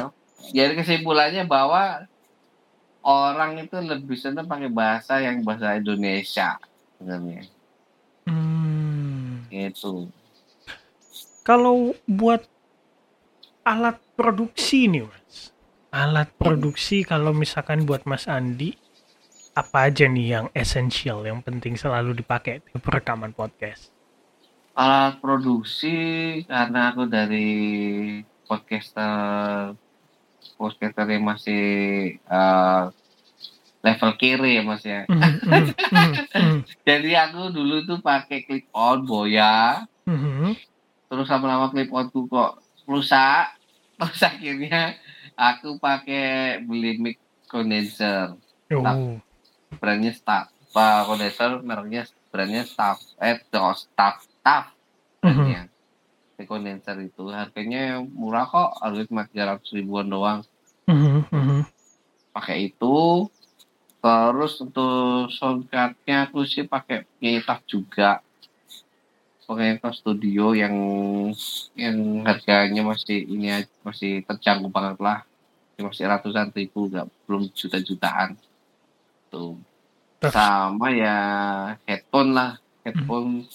jadi 0.45 0.73
kesimpulannya 0.75 1.45
bahwa 1.45 2.05
orang 3.01 3.61
itu 3.61 3.77
lebih 3.79 4.15
senang 4.15 4.45
pakai 4.45 4.69
bahasa 4.69 5.19
yang 5.19 5.41
bahasa 5.41 5.73
Indonesia 5.75 6.61
sebenarnya 6.95 7.49
Hmm. 8.25 9.45
itu 9.49 10.09
Kalau 11.41 11.93
buat 12.05 12.41
alat 13.63 14.01
produksi 14.15 14.89
nih, 14.89 15.05
Mas. 15.05 15.53
alat 15.91 16.33
produksi 16.35 17.01
kalau 17.01 17.31
misalkan 17.31 17.85
buat 17.85 18.03
Mas 18.03 18.25
Andi 18.27 18.75
apa 19.53 19.87
aja 19.87 20.05
nih 20.05 20.27
yang 20.29 20.47
esensial 20.51 21.23
yang 21.23 21.39
penting 21.39 21.77
selalu 21.77 22.17
dipakai 22.17 22.59
di 22.59 22.75
rekaman 22.75 23.31
podcast 23.31 23.94
alat 24.75 25.23
produksi 25.23 25.99
karena 26.51 26.91
aku 26.91 27.07
dari 27.07 27.51
podcaster 28.51 29.79
podcaster 30.59 31.07
yang 31.07 31.25
masih 31.25 31.65
uh, 32.27 32.91
level 33.81 34.13
kiri 34.19 34.59
ya 34.59 34.63
mas 34.67 34.83
ya. 34.83 35.07
Mhm, 35.07 35.33
mhm, 35.47 35.73
mhm, 36.35 36.59
jadi 36.83 37.11
aku 37.31 37.55
dulu 37.55 37.87
tuh 37.87 37.99
pakai 38.03 38.43
clip 38.45 38.67
on 38.75 39.07
boya. 39.07 39.87
Mhm. 40.05 40.59
terus 41.05 41.31
lama-lama 41.31 41.71
clip 41.71 41.95
onku 41.95 42.27
kok 42.27 42.59
rusak. 42.91 43.55
Terus 43.95 44.21
akhirnya 44.27 44.99
aku 45.39 45.79
pakai 45.79 46.59
beli 46.67 46.99
mic 46.99 47.17
condenser. 47.47 48.35
Oh, 48.75 49.23
brandnya 49.79 50.11
staff 50.11 50.51
pak 50.75 51.07
condenser 51.07 51.63
mereknya 51.63 52.03
brandnya 52.35 52.67
staff 52.67 52.99
eh 53.23 53.39
staff 53.47 54.27
staff 54.45 54.77
brandnya 55.25 55.73
mic 56.37 56.45
condenser 56.51 57.01
itu 57.01 57.33
harganya 57.33 58.05
murah 58.05 58.45
kok 58.45 58.77
harganya 58.85 59.09
cuma 59.09 59.25
tiga 59.25 59.45
ratus 59.55 59.71
ribuan 59.73 60.11
doang. 60.11 60.45
Mhm, 60.85 61.33
mhm. 61.33 61.61
pakai 62.35 62.69
itu 62.69 63.25
terus 64.05 64.61
untuk 64.61 65.33
soundcardnya 65.33 66.29
aku 66.29 66.45
sih 66.45 66.69
pakai 66.69 67.09
Yetaf 67.25 67.65
juga. 67.65 68.21
Pakai 69.49 69.79
Yetaf 69.79 69.97
Studio 69.97 70.53
yang 70.53 70.77
yang 71.73 71.97
harganya 72.29 72.85
masih 72.85 73.25
ini 73.25 73.65
masih 73.81 74.21
terjangkau 74.29 74.69
banget 74.69 75.01
lah. 75.01 75.25
Masih 75.81 76.05
ratusan 76.05 76.53
ribu 76.53 76.93
nggak 76.93 77.09
belum 77.25 77.49
juta-jutaan. 77.57 78.37
Tuh. 79.33 79.57
Terus? 80.21 80.33
sama 80.37 80.93
ya 80.93 81.17
headphone 81.89 82.37
lah. 82.37 82.61
Headphone 82.85 83.49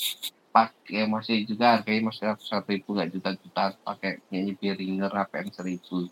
pakai 0.49 1.05
masih 1.05 1.45
juga 1.45 1.77
harganya 1.77 2.09
masih 2.09 2.23
ratusan 2.33 2.61
ribu 2.65 2.97
nggak 2.97 3.09
juta-jutaan 3.13 3.71
pakai 3.85 4.19
nyanyi 4.33 4.53
Behringer 4.57 5.11
APM 5.13 5.53
seribu. 5.53 6.09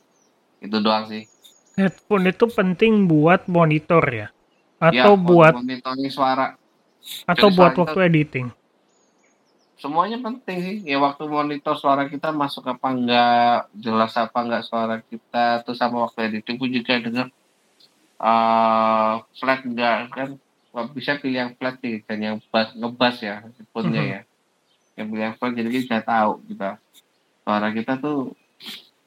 Itu 0.61 0.77
doang 0.81 1.09
sih. 1.09 1.25
Headphone 1.77 2.29
itu 2.33 2.45
penting 2.49 3.05
buat 3.05 3.45
monitor 3.49 4.01
ya? 4.09 4.27
Ya, 4.89 5.05
atau 5.05 5.17
buat 5.17 5.57
monitoring 5.57 6.09
suara. 6.13 6.53
atau 7.25 7.49
jadi 7.49 7.57
buat 7.57 7.73
suara 7.73 7.81
waktu 7.85 7.99
editing? 8.09 8.47
Semuanya 9.77 10.17
penting 10.21 10.57
sih. 10.61 10.77
Ya 10.89 10.97
waktu 10.97 11.29
monitor 11.29 11.77
suara 11.77 12.09
kita 12.09 12.33
masuk 12.33 12.65
apa 12.65 12.87
enggak 12.89 13.69
jelas 13.77 14.13
apa 14.17 14.37
enggak 14.41 14.63
suara 14.65 15.01
kita 15.05 15.61
terus 15.65 15.77
sama 15.77 16.09
waktu 16.09 16.33
editing 16.33 16.57
pun 16.57 16.69
juga 16.73 16.97
dengar 16.97 17.27
eh 18.17 19.13
flat 19.37 19.61
enggak 19.61 20.09
kan 20.09 20.29
bisa 20.87 21.17
pilih 21.17 21.39
yang 21.39 21.51
flat 21.55 21.75
sih 21.79 22.05
dan 22.05 22.17
yang 22.19 22.35
bass 22.49 22.69
ngebas 22.73 23.15
ya 23.19 23.35
headphone-nya 23.41 24.01
Mhm. 24.01 24.11
ya 24.11 24.21
yang 24.95 25.07
pilih 25.09 25.23
yang 25.25 25.35
flat 25.35 25.51
jadi 25.53 25.69
kita 25.71 25.97
tahu 26.01 26.31
kita 26.45 26.69
suara 27.41 27.67
kita 27.71 27.93
tuh 27.97 28.19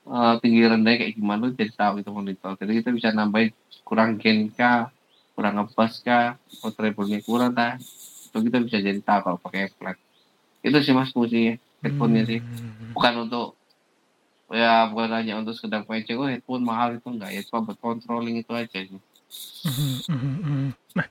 eh, 0.02 0.34
tinggi 0.40 0.62
rendah 0.64 0.94
kayak 0.96 1.12
gimana 1.14 1.44
jadi 1.52 1.72
tahu 1.72 1.94
itu 2.00 2.10
monitor 2.10 2.52
jadi 2.56 2.72
kita 2.82 2.90
bisa 2.90 3.08
nambahin 3.10 3.52
kurang 3.84 4.16
gain 4.16 4.50
kah 4.50 4.90
kurang 5.34 5.54
ngebas 5.56 6.00
kah 6.00 6.34
atau 6.34 6.70
treble-nya 6.70 7.20
kurang 7.22 7.52
kah 7.52 7.78
itu 8.26 8.38
kita 8.40 8.58
bisa 8.60 8.78
jadi 8.78 9.00
tahu 9.00 9.20
kalau 9.22 9.38
pakai 9.38 9.70
flat 9.74 9.96
itu 10.60 10.76
sih 10.80 10.92
mas 10.92 11.10
fungsinya 11.10 11.54
headphone-nya 11.80 12.24
sih 12.26 12.40
Hmm. 12.40 12.96
bukan 12.96 13.14
untuk 13.22 13.46
ya 14.50 14.90
bukan 14.90 15.14
hanya 15.14 15.38
untuk 15.38 15.54
sekedar 15.54 15.86
PC 15.86 16.18
oh 16.18 16.26
headphone 16.26 16.66
mahal 16.66 16.90
itu 16.92 17.06
enggak 17.06 17.30
ya 17.30 17.40
cuma 17.46 17.70
buat 17.70 17.78
controlling 17.78 18.42
itu 18.42 18.50
aja 18.50 18.82
sih 18.82 18.98
Mhm, 19.60 19.94
mhm, 20.10 20.32
mhm. 20.42 20.68
Nah, 20.98 21.06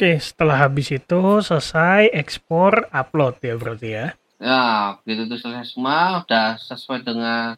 oke 0.00 0.16
setelah 0.16 0.56
habis 0.64 0.88
itu 0.96 1.20
selesai 1.44 2.08
ekspor 2.16 2.88
upload 2.88 3.36
ya 3.44 3.52
berarti 3.60 3.88
ya. 3.92 4.06
ya 4.40 4.96
begitu 5.04 5.28
itu 5.28 5.36
selesai 5.44 5.76
semua 5.76 6.24
udah 6.24 6.56
sesuai 6.56 7.04
dengan 7.04 7.52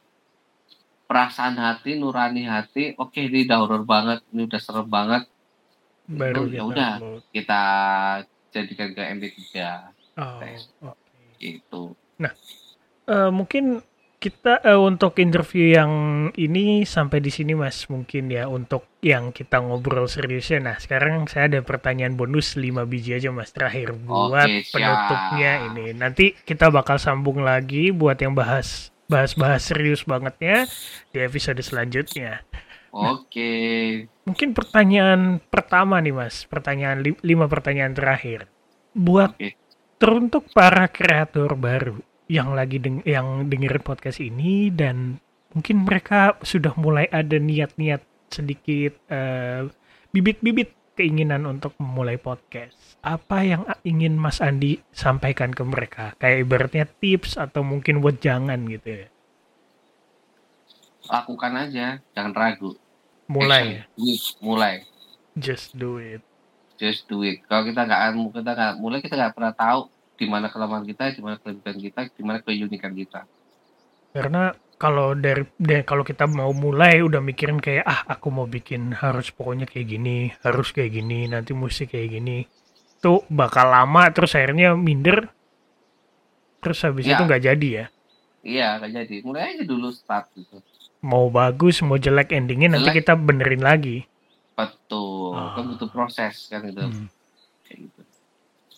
perasaan 1.07 1.55
hati 1.55 2.03
nurani 2.03 2.43
hati 2.43 2.99
oke 2.99 3.15
ini 3.15 3.47
udah 3.47 3.59
horror 3.63 3.87
banget 3.87 4.27
ini 4.35 4.51
udah 4.51 4.59
serem 4.59 4.91
banget 4.91 5.23
Baru 6.11 6.51
ya 6.51 6.67
udah. 6.67 6.99
kita 7.31 7.63
jadikan 8.51 8.91
ke 8.91 9.03
MP3 9.07 9.39
Oh, 10.19 10.43
oke. 10.43 10.99
gitu 11.39 11.95
Eh, 13.07 13.31
mungkin 13.31 13.87
kita 14.23 14.63
eh, 14.63 14.79
untuk 14.79 15.19
interview 15.19 15.75
yang 15.75 15.93
ini 16.39 16.87
sampai 16.87 17.19
di 17.19 17.35
sini 17.35 17.59
Mas 17.59 17.91
mungkin 17.91 18.31
ya 18.31 18.47
untuk 18.47 18.87
yang 19.03 19.35
kita 19.35 19.59
ngobrol 19.59 20.07
seriusnya. 20.07 20.63
Nah, 20.63 20.77
sekarang 20.79 21.27
saya 21.27 21.51
ada 21.51 21.61
pertanyaan 21.67 22.15
bonus 22.15 22.55
5 22.55 22.87
biji 22.87 23.19
aja 23.19 23.35
Mas 23.35 23.51
terakhir 23.51 23.91
buat 23.99 24.47
Oke, 24.47 24.71
penutupnya 24.71 25.67
ini. 25.75 25.91
Nanti 25.99 26.39
kita 26.47 26.71
bakal 26.71 27.03
sambung 27.03 27.43
lagi 27.43 27.91
buat 27.91 28.15
yang 28.23 28.39
bahas 28.39 28.95
bahas-bahas 29.11 29.67
serius 29.67 30.07
bangetnya 30.07 30.71
di 31.11 31.19
episode 31.19 31.59
selanjutnya. 31.59 32.47
oke 32.95 33.53
Mungkin 34.23 34.55
pertanyaan 34.55 35.43
pertama 35.51 35.99
nih 35.99 36.15
Mas, 36.15 36.47
pertanyaan 36.47 37.03
li- 37.03 37.19
lima 37.27 37.51
pertanyaan 37.51 37.91
terakhir. 37.91 38.47
Buat 38.95 39.35
Oke. 39.35 39.59
teruntuk 39.99 40.47
para 40.55 40.87
kreator 40.87 41.59
baru 41.59 41.99
yang 42.31 42.55
lagi 42.55 42.79
deng 42.79 43.03
yang 43.03 43.51
dengerin 43.51 43.83
podcast 43.83 44.23
ini 44.23 44.71
dan 44.71 45.19
mungkin 45.53 45.85
mereka 45.85 46.39
sudah 46.41 46.73
mulai 46.79 47.11
ada 47.11 47.37
niat-niat 47.37 48.03
sedikit 48.33 48.97
eh, 49.13 49.69
bibit-bibit 50.15 50.97
keinginan 50.97 51.49
untuk 51.49 51.73
memulai 51.81 52.21
podcast. 52.21 53.01
Apa 53.03 53.43
yang 53.43 53.65
ingin 53.83 54.15
Mas 54.17 54.39
Andi 54.45 54.79
sampaikan 54.93 55.51
ke 55.51 55.65
mereka? 55.65 56.13
Kayak 56.21 56.39
ibaratnya 56.47 56.85
tips 56.87 57.41
atau 57.41 57.65
mungkin 57.65 58.05
buat 58.05 58.21
jangan 58.21 58.61
gitu 58.69 59.05
ya. 59.05 59.09
lakukan 61.11 61.53
aja 61.59 61.99
jangan 62.15 62.33
ragu 62.33 62.79
Mulai. 63.27 63.83
Action. 63.83 64.39
Mulai 64.45 64.75
just 65.35 65.75
do 65.75 65.97
it. 65.99 66.23
just 66.77 67.07
do 67.07 67.23
it. 67.23 67.41
Kalau 67.47 67.63
kita 67.67 67.87
nggak 67.87 68.01
kita 68.35 68.51
nggak 68.53 68.75
mulai 68.83 68.99
kita 69.01 69.15
nggak 69.15 69.35
pernah 69.35 69.55
tahu 69.55 69.81
di 70.13 70.27
mana 70.27 70.47
kelemahan 70.47 70.85
kita, 70.85 71.13
di 71.13 71.21
mana 71.21 71.37
kelebihan 71.37 71.79
kita, 71.79 72.01
di 72.09 72.23
mana 72.23 72.39
keunikan 72.39 72.93
kita. 72.93 73.21
Karena 74.13 74.53
kalau 74.77 75.15
dari 75.15 75.47
dari- 75.57 75.83
kalau 75.83 76.03
kita 76.03 76.27
mau 76.27 76.53
mulai 76.53 77.01
udah 77.01 77.19
mikirin 77.19 77.57
kayak 77.57 77.83
ah 77.83 78.01
aku 78.09 78.29
mau 78.29 78.45
bikin 78.45 78.93
harus 78.93 79.31
pokoknya 79.31 79.65
kayak 79.65 79.89
gini, 79.89 80.17
harus 80.41 80.69
kayak 80.71 80.93
gini, 80.93 81.27
nanti 81.27 81.53
musik 81.53 81.91
kayak 81.91 82.13
gini. 82.13 82.45
Tuh 82.99 83.25
bakal 83.27 83.67
lama 83.67 84.11
terus 84.11 84.33
akhirnya 84.33 84.75
minder. 84.75 85.27
Terus 86.61 86.79
habis 86.83 87.03
Ya. 87.05 87.19
itu 87.19 87.23
nggak 87.25 87.43
jadi 87.43 87.69
ya. 87.73 87.87
Iya, 88.43 88.69
nggak 88.79 88.91
jadi. 88.93 89.15
Mulai 89.23 89.43
aja 89.55 89.65
dulu 89.65 89.91
start 89.91 90.31
gitu. 90.35 90.63
Mau 91.03 91.27
bagus, 91.27 91.83
mau 91.83 91.99
jelek 91.99 92.31
endingnya 92.31 92.71
nanti 92.71 92.91
Jelek. 92.91 93.03
kita 93.03 93.19
benerin 93.19 93.59
lagi. 93.59 94.07
Betul. 94.55 95.35
Ah. 95.35 95.59
Kan 95.59 95.75
butuh 95.75 95.91
proses 95.91 96.47
kan 96.47 96.63
itu. 96.63 96.79
Hmm. 96.79 97.07
Kayak 97.65 97.79
gitu. 97.83 98.01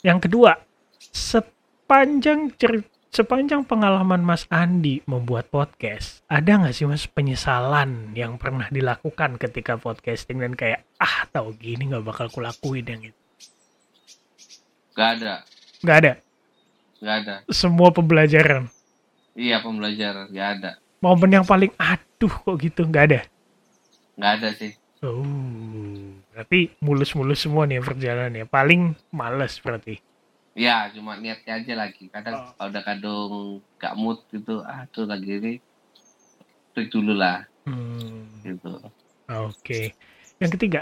Yang 0.01 0.19
kedua, 0.25 0.51
sepanjang 1.13 2.55
cerita 2.57 2.89
sepanjang 3.15 3.63
pengalaman 3.63 4.27
Mas 4.27 4.43
Andi 4.51 4.99
membuat 5.07 5.47
podcast, 5.47 6.27
ada 6.27 6.59
nggak 6.59 6.75
sih 6.75 6.83
Mas 6.83 7.07
penyesalan 7.07 8.11
yang 8.19 8.43
pernah 8.43 8.67
dilakukan 8.67 9.39
ketika 9.39 9.79
podcasting 9.79 10.43
dan 10.43 10.59
kayak 10.59 10.83
ah 10.99 11.23
tahu 11.31 11.55
gini 11.55 11.95
nggak 11.95 12.03
bakal 12.03 12.27
kulakuin 12.27 12.83
yang 12.83 13.03
itu? 13.07 13.21
Nggak 14.99 15.11
ada, 15.23 15.35
Nggak 15.79 15.97
ada. 16.03 16.13
nggak 16.99 17.17
ada. 17.23 17.35
Semua 17.55 17.95
pembelajaran. 17.95 18.67
Iya 19.39 19.63
pembelajaran, 19.63 20.35
nggak 20.35 20.49
ada, 20.59 20.71
Momen 20.99 21.31
yang 21.31 21.47
paling 21.47 21.71
aduh 21.79 22.35
kok 22.35 22.57
gitu 22.59 22.83
nggak 22.83 23.05
ada. 23.15 23.21
nggak 24.19 24.33
ada 24.43 24.49
sih. 24.59 24.75
Oh, 25.07 25.23
berarti 26.35 26.75
mulus-mulus 26.83 27.47
semua 27.47 27.63
nih 27.69 27.79
perjalanannya. 27.79 28.49
Paling 28.51 28.99
males 29.15 29.55
berarti. 29.63 30.03
Ya, 30.55 30.87
cuma 30.95 31.19
niatnya 31.19 31.59
aja 31.59 31.75
lagi. 31.75 32.07
Kadang 32.09 32.35
Oh. 32.35 32.47
kalau 32.55 32.71
udah 32.71 32.83
kadung 32.83 33.33
nggak 33.77 33.95
mood 33.99 34.23
gitu, 34.31 34.63
ah 34.63 34.87
tuh 34.89 35.03
lagi 35.05 35.31
ini, 35.35 35.53
break 36.73 36.95
dulu 36.95 37.11
lah, 37.13 37.43
Hmm. 37.67 38.39
gitu. 38.41 38.79
Oke. 39.27 39.99
Yang 40.39 40.51
ketiga, 40.55 40.81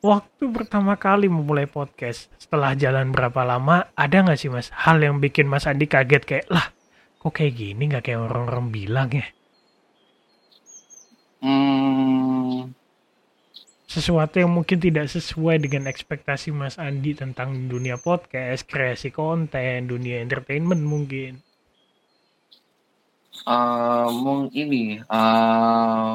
waktu 0.00 0.48
pertama 0.48 0.96
kali 0.96 1.28
memulai 1.28 1.68
podcast, 1.68 2.32
setelah 2.40 2.72
jalan 2.72 3.12
berapa 3.12 3.44
lama, 3.44 3.84
ada 3.92 4.16
nggak 4.24 4.38
sih 4.38 4.48
mas 4.48 4.72
hal 4.72 4.96
yang 4.98 5.20
bikin 5.20 5.44
mas 5.44 5.68
Andi 5.68 5.84
kaget 5.84 6.24
kayak 6.24 6.46
lah, 6.48 6.72
kok 7.18 7.32
kayak 7.32 7.52
gini 7.52 7.92
nggak 7.92 8.08
kayak 8.08 8.20
orang-orang 8.22 8.72
bilang 8.72 9.12
ya? 9.12 9.28
Hmm, 11.42 12.70
Sesuatu 13.92 14.40
yang 14.40 14.48
mungkin 14.48 14.80
tidak 14.80 15.04
sesuai 15.12 15.68
dengan 15.68 15.84
ekspektasi 15.84 16.48
mas 16.48 16.80
Andi 16.80 17.12
tentang 17.12 17.68
dunia 17.68 18.00
podcast, 18.00 18.64
kreasi 18.64 19.12
konten, 19.12 19.84
dunia 19.84 20.24
entertainment 20.24 20.80
mungkin. 20.80 21.44
mung 24.08 24.48
ini, 24.56 24.96
eh 24.96 26.12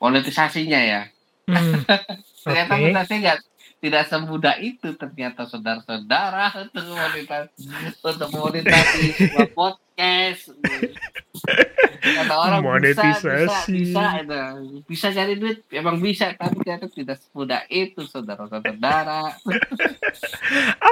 monetisasinya 0.00 0.80
ya. 0.80 1.02
Hmm, 1.44 1.84
Ternyata 2.48 2.72
Oke. 2.72 2.80
monetisasi 2.88 3.14
nggak 3.20 3.38
tidak 3.80 4.12
semudah 4.12 4.60
itu 4.60 4.92
ternyata 4.92 5.48
saudara-saudara 5.48 6.52
untuk 6.68 6.84
monetisasi 6.84 7.64
untuk 8.04 8.28
monetisasi 8.28 9.04
sebuah 9.16 9.48
podcast. 9.56 10.52
Kata 12.00 12.34
orang 12.36 12.60
Monetisasi. 12.60 13.24
bisa, 13.24 13.32
bisa, 13.40 13.60
bisa, 13.72 14.04
itu. 14.20 14.40
bisa 14.84 15.06
cari 15.12 15.34
duit, 15.36 15.58
emang 15.72 15.96
bisa, 16.00 16.32
tapi 16.36 16.60
ternyata 16.60 16.92
tidak 16.92 17.20
semudah 17.24 17.64
itu 17.72 18.04
saudara-saudara. 18.04 19.36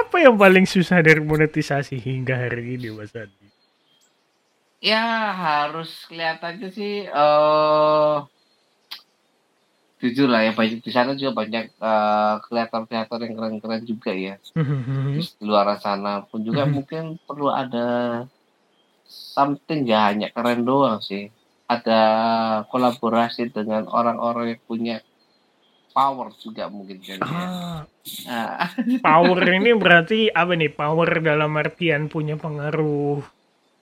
Apa 0.01 0.15
yang 0.21 0.37
paling 0.37 0.65
susah 0.65 1.01
dari 1.05 1.21
monetisasi 1.21 1.97
hingga 1.97 2.37
hari 2.37 2.77
ini, 2.77 2.89
Mas 2.93 3.13
Andi? 3.13 3.49
Ya 4.81 5.33
harus 5.35 6.09
kelihatannya 6.09 6.69
sih 6.73 7.05
eh 7.05 8.15
jujur 9.99 10.27
lah 10.31 10.47
ya 10.47 10.51
banyak 10.55 10.79
di 10.79 10.91
sana 10.95 11.11
juga 11.19 11.43
banyak 11.43 11.63
eh, 11.75 12.35
kreator-kreator 12.47 13.19
yang 13.27 13.35
keren-keren 13.35 13.83
juga 13.83 14.11
ya 14.15 14.35
Hmm, 14.55 15.15
di 15.15 15.43
luar 15.43 15.75
sana 15.79 16.23
pun 16.27 16.43
juga 16.43 16.63
Mhm. 16.67 16.71
mungkin 16.73 17.03
perlu 17.27 17.47
ada 17.51 17.87
something 19.07 19.83
ya 19.87 20.09
hanya 20.11 20.27
keren 20.31 20.63
doang 20.63 20.99
sih 21.03 21.29
ada 21.69 22.01
kolaborasi 22.71 23.53
dengan 23.53 23.85
orang-orang 23.85 24.57
yang 24.57 24.61
punya 24.65 24.95
power 25.93 26.33
juga 26.41 26.65
mungkin 26.71 26.97
kan 27.01 27.19
ya. 27.19 27.45
Ah, 27.45 27.79
Nah, 28.25 28.67
power 29.01 29.41
ini 29.53 29.71
berarti 29.77 30.33
apa 30.33 30.53
nih? 30.57 30.71
Power 30.73 31.09
dalam 31.21 31.51
artian 31.57 32.09
punya 32.09 32.35
pengaruh 32.37 33.21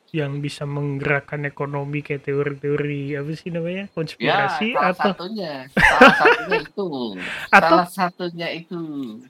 yang 0.10 0.39
bisa 0.39 0.63
menggerakkan 0.63 1.43
ekonomi 1.43 2.00
kayak 2.00 2.24
teori-teori 2.24 3.20
apa 3.20 3.32
sih 3.36 3.52
namanya 3.52 3.84
ya 3.84 3.88
konspirasi 3.91 4.67
salah 4.72 4.91
atau 4.96 5.12
satunya. 5.12 5.54
Salah 5.76 6.13
satunya 6.15 6.58
itu. 6.63 6.88
Atau- 7.58 7.70
salah 7.70 7.89
satunya 7.89 8.48
itu. 8.56 8.82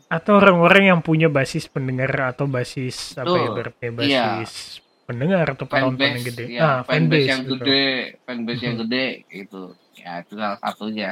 atau 0.05 0.33
orang-orang 0.37 0.83
yang 0.93 0.99
punya 1.01 1.27
basis 1.27 1.65
pendengar 1.65 2.13
atau 2.29 2.45
basis 2.45 3.17
apa 3.17 3.33
ya 3.33 3.49
berarti 3.49 3.85
Iya. 4.05 4.25
basis 4.43 4.79
pendengar 5.07 5.45
atau 5.55 5.65
penonton 5.65 6.03
yang 6.03 6.19
gede. 6.21 6.45
ya, 6.51 6.61
ah 6.61 6.79
fanbase 6.83 6.91
fanbase 6.91 7.25
yang 7.25 7.41
betul. 7.41 7.57
gede 7.57 7.85
fanbase 8.27 8.61
yang 8.61 8.75
gede 8.83 9.05
itu 9.31 9.61
ya 9.95 10.11
itu 10.21 10.33
salah 10.35 10.59
satunya. 10.59 11.11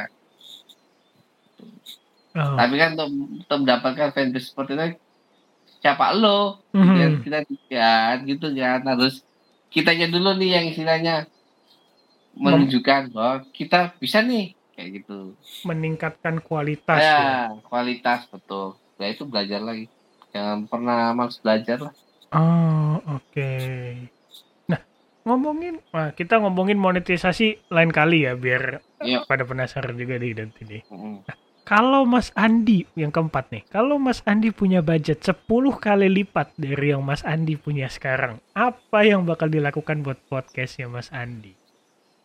Oh. 2.35 2.59
tapi 2.59 2.75
kan 2.75 2.99
untuk, 2.99 3.09
untuk 3.39 3.57
mendapatkan 3.63 4.11
fanbase 4.11 4.51
seperti 4.51 4.71
itu 4.75 4.85
siapa 5.79 6.11
lo? 6.11 6.59
Mhm. 6.75 6.95
Ya, 6.97 7.07
kita 7.23 7.37
kan 7.71 8.15
gitu 8.27 8.47
kan 8.51 8.81
harus 8.83 9.23
kitanya 9.75 10.07
dulu 10.07 10.39
nih 10.39 10.49
yang 10.55 10.65
istilahnya 10.71 11.27
menunjukkan 12.39 13.11
bahwa 13.11 13.43
kita 13.51 13.91
bisa 13.99 14.23
nih 14.23 14.55
kayak 14.75 15.03
gitu 15.03 15.35
meningkatkan 15.67 16.39
kualitas 16.39 16.99
ya. 16.99 17.19
ya 17.19 17.39
kualitas 17.67 18.27
betul 18.31 18.79
ya 18.95 19.11
itu 19.11 19.27
belajar 19.27 19.59
lagi 19.59 19.91
jangan 20.31 20.67
pernah 20.67 21.11
males 21.11 21.39
belajar 21.43 21.91
lah 21.91 21.95
Oh, 22.35 22.99
oke. 23.15 23.51
Nah, 24.67 24.81
ngomongin, 25.23 25.79
wah, 25.95 26.11
kita 26.11 26.43
ngomongin 26.43 26.75
monetisasi 26.75 27.71
lain 27.71 27.95
kali 27.95 28.27
ya, 28.27 28.35
biar 28.35 28.83
Yuk. 29.07 29.23
pada 29.23 29.47
penasaran 29.47 29.95
juga 29.95 30.19
nih 30.19 30.35
dan 30.35 30.51
ini. 30.59 30.83
Mm. 30.91 31.23
Kalau 31.65 32.05
Mas 32.05 32.29
Andi 32.37 32.85
yang 32.93 33.09
keempat 33.09 33.49
nih, 33.49 33.65
kalau 33.67 33.97
Mas 33.97 34.21
Andi 34.21 34.53
punya 34.53 34.85
budget 34.85 35.25
10 35.25 35.41
kali 35.75 36.05
lipat 36.13 36.53
dari 36.55 36.93
yang 36.93 37.01
Mas 37.01 37.25
Andi 37.25 37.57
punya 37.57 37.89
sekarang, 37.89 38.37
apa 38.53 39.01
yang 39.01 39.25
bakal 39.25 39.49
dilakukan 39.49 40.05
buat 40.05 40.21
podcastnya 40.29 40.85
Mas 40.85 41.09
Andi? 41.09 41.57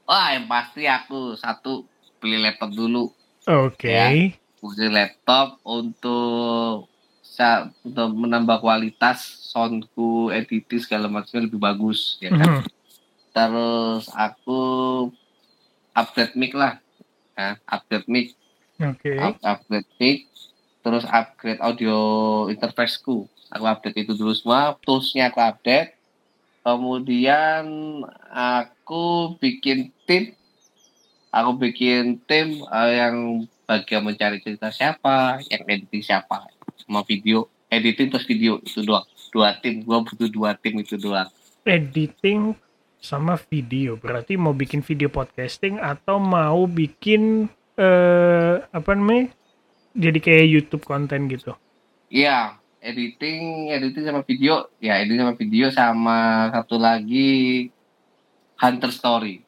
wah 0.04 0.34
yang 0.34 0.50
pasti 0.50 0.84
aku 0.84 1.38
satu 1.38 1.86
beli 2.18 2.42
laptop 2.42 2.74
dulu 2.74 3.14
Oke. 3.46 3.86
Ya. 3.86 4.10
beli 4.58 4.88
laptop 4.90 5.62
untuk 5.62 6.90
untuk 7.86 8.08
menambah 8.12 8.58
kualitas 8.58 9.22
soundku 9.48 10.28
editing 10.28 10.82
segala 10.82 11.06
macamnya 11.06 11.46
lebih 11.46 11.56
bagus 11.56 12.18
ya 12.18 12.34
kan 12.34 12.58
Mhm. 12.58 12.62
terus 13.30 14.04
aku 14.10 14.60
upgrade 15.94 16.34
mic 16.34 16.52
lah 16.52 16.82
ya, 17.32 17.56
upgrade 17.64 18.04
mic 18.04 18.34
Oke. 18.80 19.12
up- 19.20 19.40
upgrade 19.44 20.24
terus 20.80 21.04
upgrade 21.04 21.60
audio 21.60 21.96
interfaceku. 22.48 23.28
Aku 23.52 23.64
update 23.66 24.08
itu 24.08 24.12
dulu 24.16 24.32
semua. 24.32 24.78
Toolsnya 24.80 25.28
aku 25.28 25.42
update. 25.42 25.98
Kemudian 26.64 27.64
aku 28.32 29.36
bikin 29.36 29.92
tim. 30.08 30.32
Aku 31.30 31.54
bikin 31.60 32.18
tim 32.24 32.64
eh, 32.64 32.90
yang 32.96 33.44
bagian 33.68 34.02
mencari 34.02 34.42
cerita 34.42 34.72
siapa 34.72 35.38
yang 35.52 35.62
editing 35.68 36.02
siapa. 36.02 36.48
Sama 36.80 37.04
video. 37.04 37.46
Editing 37.70 38.10
terus 38.10 38.26
video 38.26 38.58
itu 38.64 38.82
doang. 38.82 39.06
Dua 39.30 39.54
tim. 39.60 39.84
Gua 39.84 40.02
butuh 40.02 40.26
dua 40.26 40.56
tim 40.58 40.74
itu 40.80 40.96
doang. 40.98 41.28
Editing 41.62 42.56
sama 42.98 43.36
video. 43.36 43.94
Berarti 44.00 44.34
mau 44.40 44.56
bikin 44.56 44.80
video 44.82 45.10
podcasting 45.10 45.78
atau 45.78 46.18
mau 46.18 46.66
bikin 46.66 47.46
eh 47.80 48.54
apa 48.68 48.90
namanya? 48.92 49.32
Jadi 49.90 50.18
kayak 50.20 50.46
YouTube 50.46 50.84
konten 50.84 51.26
gitu. 51.26 51.56
Iya, 52.06 52.60
editing, 52.78 53.70
editing 53.70 54.04
sama 54.04 54.20
video, 54.22 54.68
ya 54.78 55.00
editing 55.00 55.18
sama 55.18 55.34
video 55.34 55.66
sama 55.70 56.18
satu 56.52 56.76
lagi 56.76 57.66
Hunter 58.56 58.90
Story. 58.90 59.42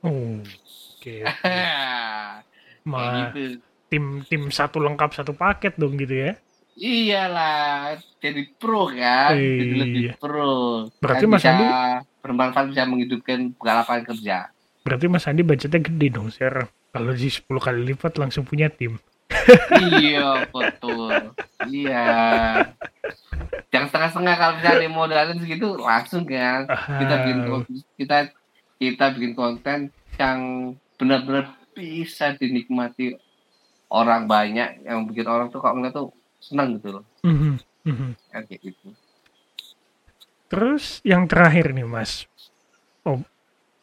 Oh, 0.00 0.40
oke. 0.42 1.14
Kayak 1.42 2.42
Mah 2.82 3.30
gitu. 3.30 3.62
tim 3.86 4.04
tim 4.24 4.42
satu 4.48 4.82
lengkap 4.82 5.14
satu 5.14 5.30
paket 5.32 5.76
dong 5.76 5.94
gitu 5.94 6.26
ya. 6.26 6.32
Iyalah, 6.74 7.94
jadi 8.16 8.48
pro 8.56 8.88
kan, 8.88 9.36
jadi 9.36 9.74
lebih 9.76 10.02
Iya. 10.08 10.14
pro. 10.16 10.88
Berarti 10.98 11.22
Kan 11.22 11.30
Mas 11.30 11.44
Andi- 11.44 11.70
bermanfaat 12.18 12.66
bisa 12.72 12.82
menghidupkan 12.82 13.52
lapangan 13.54 14.02
kerja. 14.08 14.50
Berarti 14.82 15.06
Mas 15.06 15.28
Andi 15.28 15.42
budgetnya 15.42 15.78
gede 15.78 16.08
dong 16.10 16.32
sekarang. 16.32 16.66
Kalau 16.92 17.12
di 17.16 17.28
10 17.32 17.48
kali 17.48 17.80
lipat 17.92 18.20
langsung 18.20 18.44
punya 18.44 18.68
tim. 18.68 19.00
iya, 19.96 20.44
betul. 20.52 21.32
Iya. 21.64 22.06
Jangan 23.72 23.86
setengah-setengah 23.88 24.34
kalau 24.36 24.54
misalnya 24.60 24.90
modalin 24.92 25.40
segitu 25.40 25.80
langsung 25.80 26.28
kan. 26.28 26.68
kita 26.68 27.14
bikin 27.24 27.38
kita 27.96 28.18
kita 28.76 29.04
bikin 29.16 29.32
konten 29.32 29.78
yang 30.20 30.38
benar-benar 31.00 31.56
bisa 31.72 32.36
dinikmati 32.36 33.16
orang 33.88 34.28
banyak 34.28 34.84
yang 34.84 35.08
bikin 35.08 35.24
orang 35.24 35.48
tuh 35.48 35.64
kok 35.64 35.72
ngeliat 35.72 35.96
tuh 35.96 36.12
senang 36.36 36.76
gitu 36.76 37.00
loh 37.00 37.04
mhm. 37.24 37.56
kan 38.28 38.44
kayak 38.44 38.60
gitu 38.60 38.92
Terus 40.52 41.00
yang 41.00 41.24
terakhir 41.24 41.72
nih 41.72 41.88
Mas. 41.88 42.28
Oh, 43.08 43.24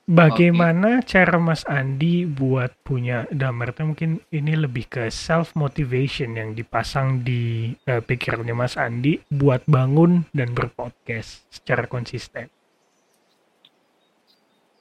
bagaimana 0.09 1.05
cara 1.05 1.37
Mas 1.37 1.61
Andi 1.69 2.25
buat 2.25 2.73
punya 2.81 3.29
arti 3.29 3.81
mungkin 3.85 4.17
ini 4.33 4.57
lebih 4.57 4.89
ke 4.89 5.03
self 5.13 5.53
motivation 5.53 6.33
yang 6.33 6.57
dipasang 6.57 7.21
di 7.21 7.69
eh, 7.85 8.01
pikirannya 8.01 8.57
Mas 8.57 8.73
Andi 8.73 9.21
buat 9.29 9.61
bangun 9.69 10.25
dan 10.33 10.57
berpodcast 10.57 11.45
secara 11.53 11.85
konsisten. 11.85 12.49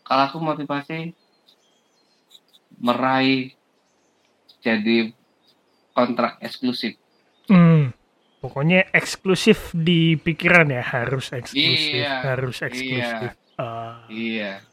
kalau 0.08 0.24
aku 0.24 0.40
motivasi 0.40 1.12
meraih 2.80 3.52
jadi 4.64 5.12
kontrak 5.92 6.40
eksklusif. 6.40 6.96
Hmm, 7.52 7.92
pokoknya 8.40 8.88
eksklusif 8.96 9.76
di 9.76 10.16
pikiran 10.16 10.72
ya? 10.72 10.80
Harus 10.80 11.28
eksklusif, 11.36 12.08
Iya, 12.08 12.24
harus 12.24 12.56
eksklusif. 12.64 13.36
Ah, 13.60 14.08
iya 14.08 14.64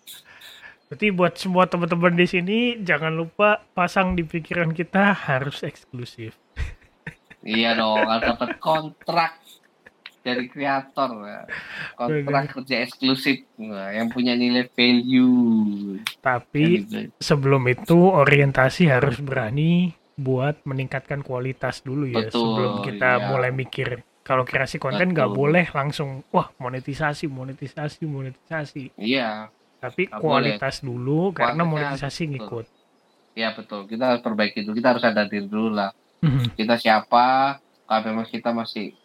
berarti 0.95 1.11
buat 1.11 1.35
semua 1.35 1.67
teman-teman 1.67 2.15
di 2.15 2.23
sini 2.23 2.59
jangan 2.79 3.11
lupa 3.11 3.59
pasang 3.75 4.15
di 4.15 4.23
pikiran 4.23 4.71
kita 4.71 5.11
harus 5.11 5.59
eksklusif. 5.59 6.39
iya 7.43 7.75
dong 7.75 8.07
harus 8.07 8.31
dapat 8.31 8.55
kontrak 8.63 9.35
dari 10.23 10.47
kreator 10.47 11.19
ya. 11.27 11.43
kontrak 11.99 12.55
kerja 12.55 12.87
eksklusif 12.87 13.43
Nah, 13.59 13.91
yang 13.91 14.07
punya 14.07 14.39
nilai 14.39 14.71
value. 14.71 15.99
Tapi 16.23 16.87
sebelum 17.19 17.67
itu 17.67 17.99
orientasi 17.99 18.87
harus 18.87 19.19
berani 19.19 19.91
buat 20.15 20.63
meningkatkan 20.63 21.27
kualitas 21.27 21.83
dulu 21.83 22.07
ya 22.07 22.23
Betul, 22.23 22.39
sebelum 22.39 22.73
kita 22.87 23.11
iya. 23.19 23.25
mulai 23.35 23.51
mikir. 23.51 23.99
Kalau 24.23 24.47
kreasi 24.47 24.79
konten 24.79 25.11
nggak 25.11 25.27
boleh 25.35 25.67
langsung 25.75 26.23
wah 26.31 26.55
monetisasi 26.55 27.27
monetisasi 27.27 28.07
monetisasi. 28.07 28.95
Iya 28.95 29.51
tapi 29.85 30.03
Nggak 30.05 30.19
kualitas 30.19 30.75
dulu 30.79 31.31
karena 31.31 31.61
Kualitas, 31.61 31.71
monetisasi 31.99 32.23
betul. 32.23 32.31
ngikut 32.31 32.65
iya 33.33 33.49
betul 33.51 33.79
kita 33.85 34.03
harus 34.07 34.21
perbaiki 34.21 34.59
dulu 34.61 34.73
kita 34.73 34.89
harus 34.91 35.03
sadar 35.03 35.25
diri 35.25 35.45
dulu 35.45 35.69
lah 35.71 35.91
Mhm. 36.19 36.55
kita 36.55 36.75
siapa 36.75 37.25
kalau 37.83 38.01
memang 38.03 38.25
kita 38.25 38.49
masih 38.49 38.95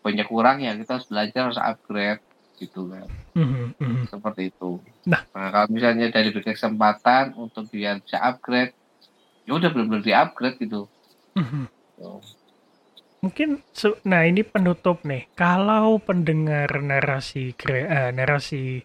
banyak 0.00 0.24
kurang 0.24 0.60
ya 0.60 0.72
kita 0.72 0.96
harus 0.96 1.08
belajar 1.08 1.40
harus 1.48 1.58
upgrade 1.58 2.20
gitu 2.54 2.86
kan 2.86 3.08
Mhm, 3.34 3.74
mhm. 3.74 4.02
seperti 4.06 4.48
itu 4.48 4.78
Nah. 5.04 5.24
kalau 5.26 5.66
misalnya 5.68 6.06
dari 6.08 6.30
beri 6.30 6.44
kesempatan 6.46 7.34
untuk 7.34 7.66
biar 7.66 7.98
bisa 7.98 8.20
upgrade 8.20 8.76
ya 9.42 9.52
udah 9.52 9.68
benar-benar 9.68 10.00
di 10.00 10.12
upgrade 10.12 10.56
gitu. 10.56 10.88
Tuh. 11.94 12.20
Mungkin 13.20 13.60
nah 14.02 14.22
ini 14.22 14.40
penutup 14.40 15.00
nih. 15.02 15.28
Kalau 15.32 15.96
pendengar 15.98 16.68
narasi 16.78 17.52
kre- 17.52 17.84
eh, 17.84 18.10
narasi 18.10 18.84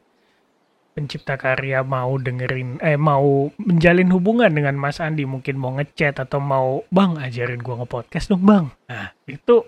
pencipta 0.93 1.37
karya 1.39 1.83
mau 1.85 2.17
dengerin 2.19 2.79
eh 2.83 2.97
mau 2.99 3.47
menjalin 3.55 4.11
hubungan 4.11 4.51
dengan 4.51 4.75
Mas 4.75 4.99
Andi, 4.99 5.23
mungkin 5.23 5.55
mau 5.55 5.71
ngechat 5.77 6.19
atau 6.19 6.43
mau 6.43 6.83
Bang 6.91 7.15
ajarin 7.21 7.63
gua 7.63 7.77
nge-podcast 7.83 8.29
dong, 8.33 8.43
Bang. 8.43 8.65
Nah, 8.91 9.15
itu 9.29 9.63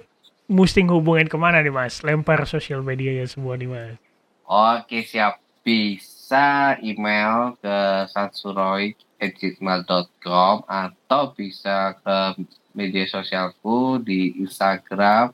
mesti 0.52 0.84
hubungin 0.90 1.32
ke 1.32 1.38
mana 1.40 1.64
nih 1.64 1.72
Mas? 1.72 2.04
Lempar 2.04 2.44
sosial 2.44 2.84
media 2.84 3.16
ya 3.16 3.24
semua 3.30 3.56
nih 3.56 3.72
Mas. 3.72 3.96
Oke 4.52 5.08
siap 5.08 5.40
bisa 5.64 6.76
email 6.84 7.56
ke 7.64 8.12
satsuroy@gmail.com 8.12 10.56
atau 10.68 11.24
bisa 11.32 11.96
ke 12.04 12.44
media 12.76 13.08
sosialku 13.08 14.04
di 14.04 14.36
Instagram 14.44 15.32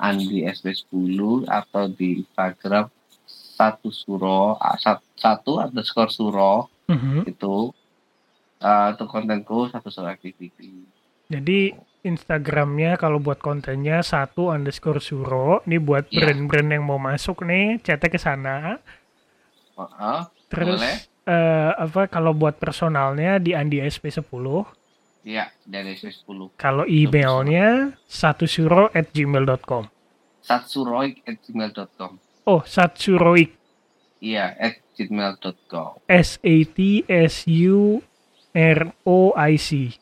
Andi 0.00 0.48
SP10 0.48 1.44
atau 1.48 1.88
di 1.92 2.24
Instagram 2.24 2.88
satu 3.60 3.92
suro 3.92 4.56
sat- 4.74 5.04
satu 5.14 5.60
underscore 5.60 6.08
suro 6.08 6.72
Mhm. 6.88 7.28
itu 7.28 7.68
untuk 8.58 9.06
kontenku 9.06 9.68
satu 9.68 9.88
suro 9.88 10.08
activity. 10.08 10.88
Jadi 11.28 11.76
Instagramnya 12.00 12.96
kalau 12.96 13.20
buat 13.20 13.36
kontennya 13.38 14.00
satu 14.00 14.48
underscore 14.48 14.98
suro. 14.98 15.60
Ini 15.62 15.76
buat 15.78 16.08
Iya. 16.08 16.24
brand-brand 16.24 16.68
yang 16.70 16.82
mau 16.82 16.96
masuk 16.96 17.44
nih, 17.44 17.76
chatnya 17.78 18.08
ke 18.08 18.16
sana. 18.16 18.80
Heeh, 19.76 20.20
Terus 20.48 20.80
boleh. 20.80 20.96
eh, 21.26 21.72
apa 21.76 22.08
kalau 22.08 22.32
buat 22.32 22.56
personalnya 22.56 23.36
di 23.36 23.52
Andi 23.52 23.78
SP10. 23.78 24.64
Iya 25.20 25.52
dari 25.62 25.92
SP10 25.92 26.56
Kalau 26.56 26.88
emailnya 26.88 27.92
satu 28.02 28.48
suro 28.48 28.88
at 28.90 29.12
gmail.com. 29.12 29.84
satsuroik. 30.40 31.20
Iya, 31.20 31.28
at 31.28 31.38
gmail.com. 31.38 32.12
S 36.08 36.38
A 36.42 36.54
T 36.64 37.04
S 37.08 37.46
U 37.46 38.02
R 38.52 38.80
O 39.06 39.32
I 39.36 39.54
C. 39.56 39.94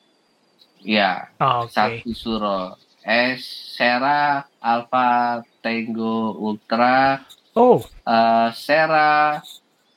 Iya, 0.83 1.35
Ah, 1.39 1.67
Oke. 1.67 1.73
satu 1.75 2.11
suro. 2.15 2.61
S 3.09 3.75
Sera 3.79 4.45
Alpha 4.61 5.41
Tango 5.65 6.37
Ultra 6.37 7.25
Oh, 7.57 7.81
eh 8.05 8.49
Sera 8.53 9.41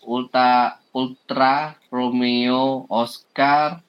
Ultra 0.02 0.80
Ultra 0.96 1.76
Romeo 1.92 2.88
Oscar 2.88 3.84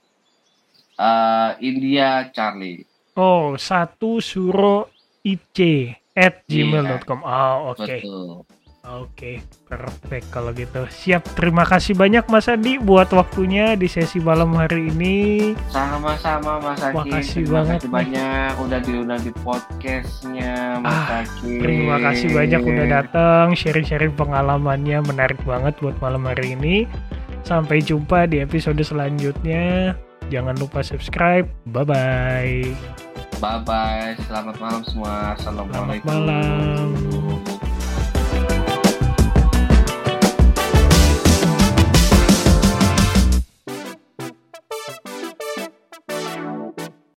eh 0.99 1.51
India 1.62 2.29
Charlie. 2.35 2.83
oh 3.15 3.55
satu 3.57 4.19
suro 4.19 4.91
IC 5.23 5.59
at 6.16 6.44
gmail.com. 6.48 7.20
Oh, 7.25 7.72
oke. 7.72 7.87
Betul. 7.87 8.44
Oke, 8.83 9.38
perfect 9.70 10.27
kalau 10.35 10.51
gitu. 10.51 10.83
Siap, 10.90 11.38
terima 11.38 11.62
kasih 11.62 11.94
banyak 11.94 12.27
Mas 12.27 12.51
Andi 12.51 12.83
buat 12.83 13.14
waktunya 13.14 13.79
di 13.79 13.87
sesi 13.87 14.18
malam 14.18 14.59
hari 14.59 14.90
ini. 14.90 15.18
Sama-sama 15.70 16.59
Mas. 16.59 16.83
Makasih 16.90 17.46
terima 17.46 17.62
banget 17.62 17.79
kasih 17.79 17.87
nih. 17.87 17.94
banyak 17.94 18.53
udah 18.59 18.81
diundang 18.83 19.22
di 19.22 19.33
podcastnya 19.46 20.83
Mas 20.83 20.90
Ah, 20.90 21.22
Aki. 21.22 21.62
Terima 21.62 21.96
kasih 22.03 22.29
banyak 22.35 22.61
udah 22.66 22.87
datang, 22.90 23.46
sharing-sharing 23.55 24.18
pengalamannya 24.18 24.98
menarik 25.07 25.38
banget 25.46 25.79
buat 25.79 25.94
malam 26.03 26.27
hari 26.27 26.59
ini. 26.59 26.90
Sampai 27.46 27.87
jumpa 27.87 28.27
di 28.27 28.42
episode 28.42 28.83
selanjutnya. 28.83 29.94
Jangan 30.27 30.59
lupa 30.59 30.83
subscribe. 30.83 31.46
Bye 31.70 31.87
bye. 33.42 33.59
Bye. 33.66 34.14
Selamat 34.31 34.57
malam 34.62 34.83
semua. 34.87 35.35
Selamat 35.35 35.66
Assalamualaikum. 35.74 36.07
malam. 36.07 37.41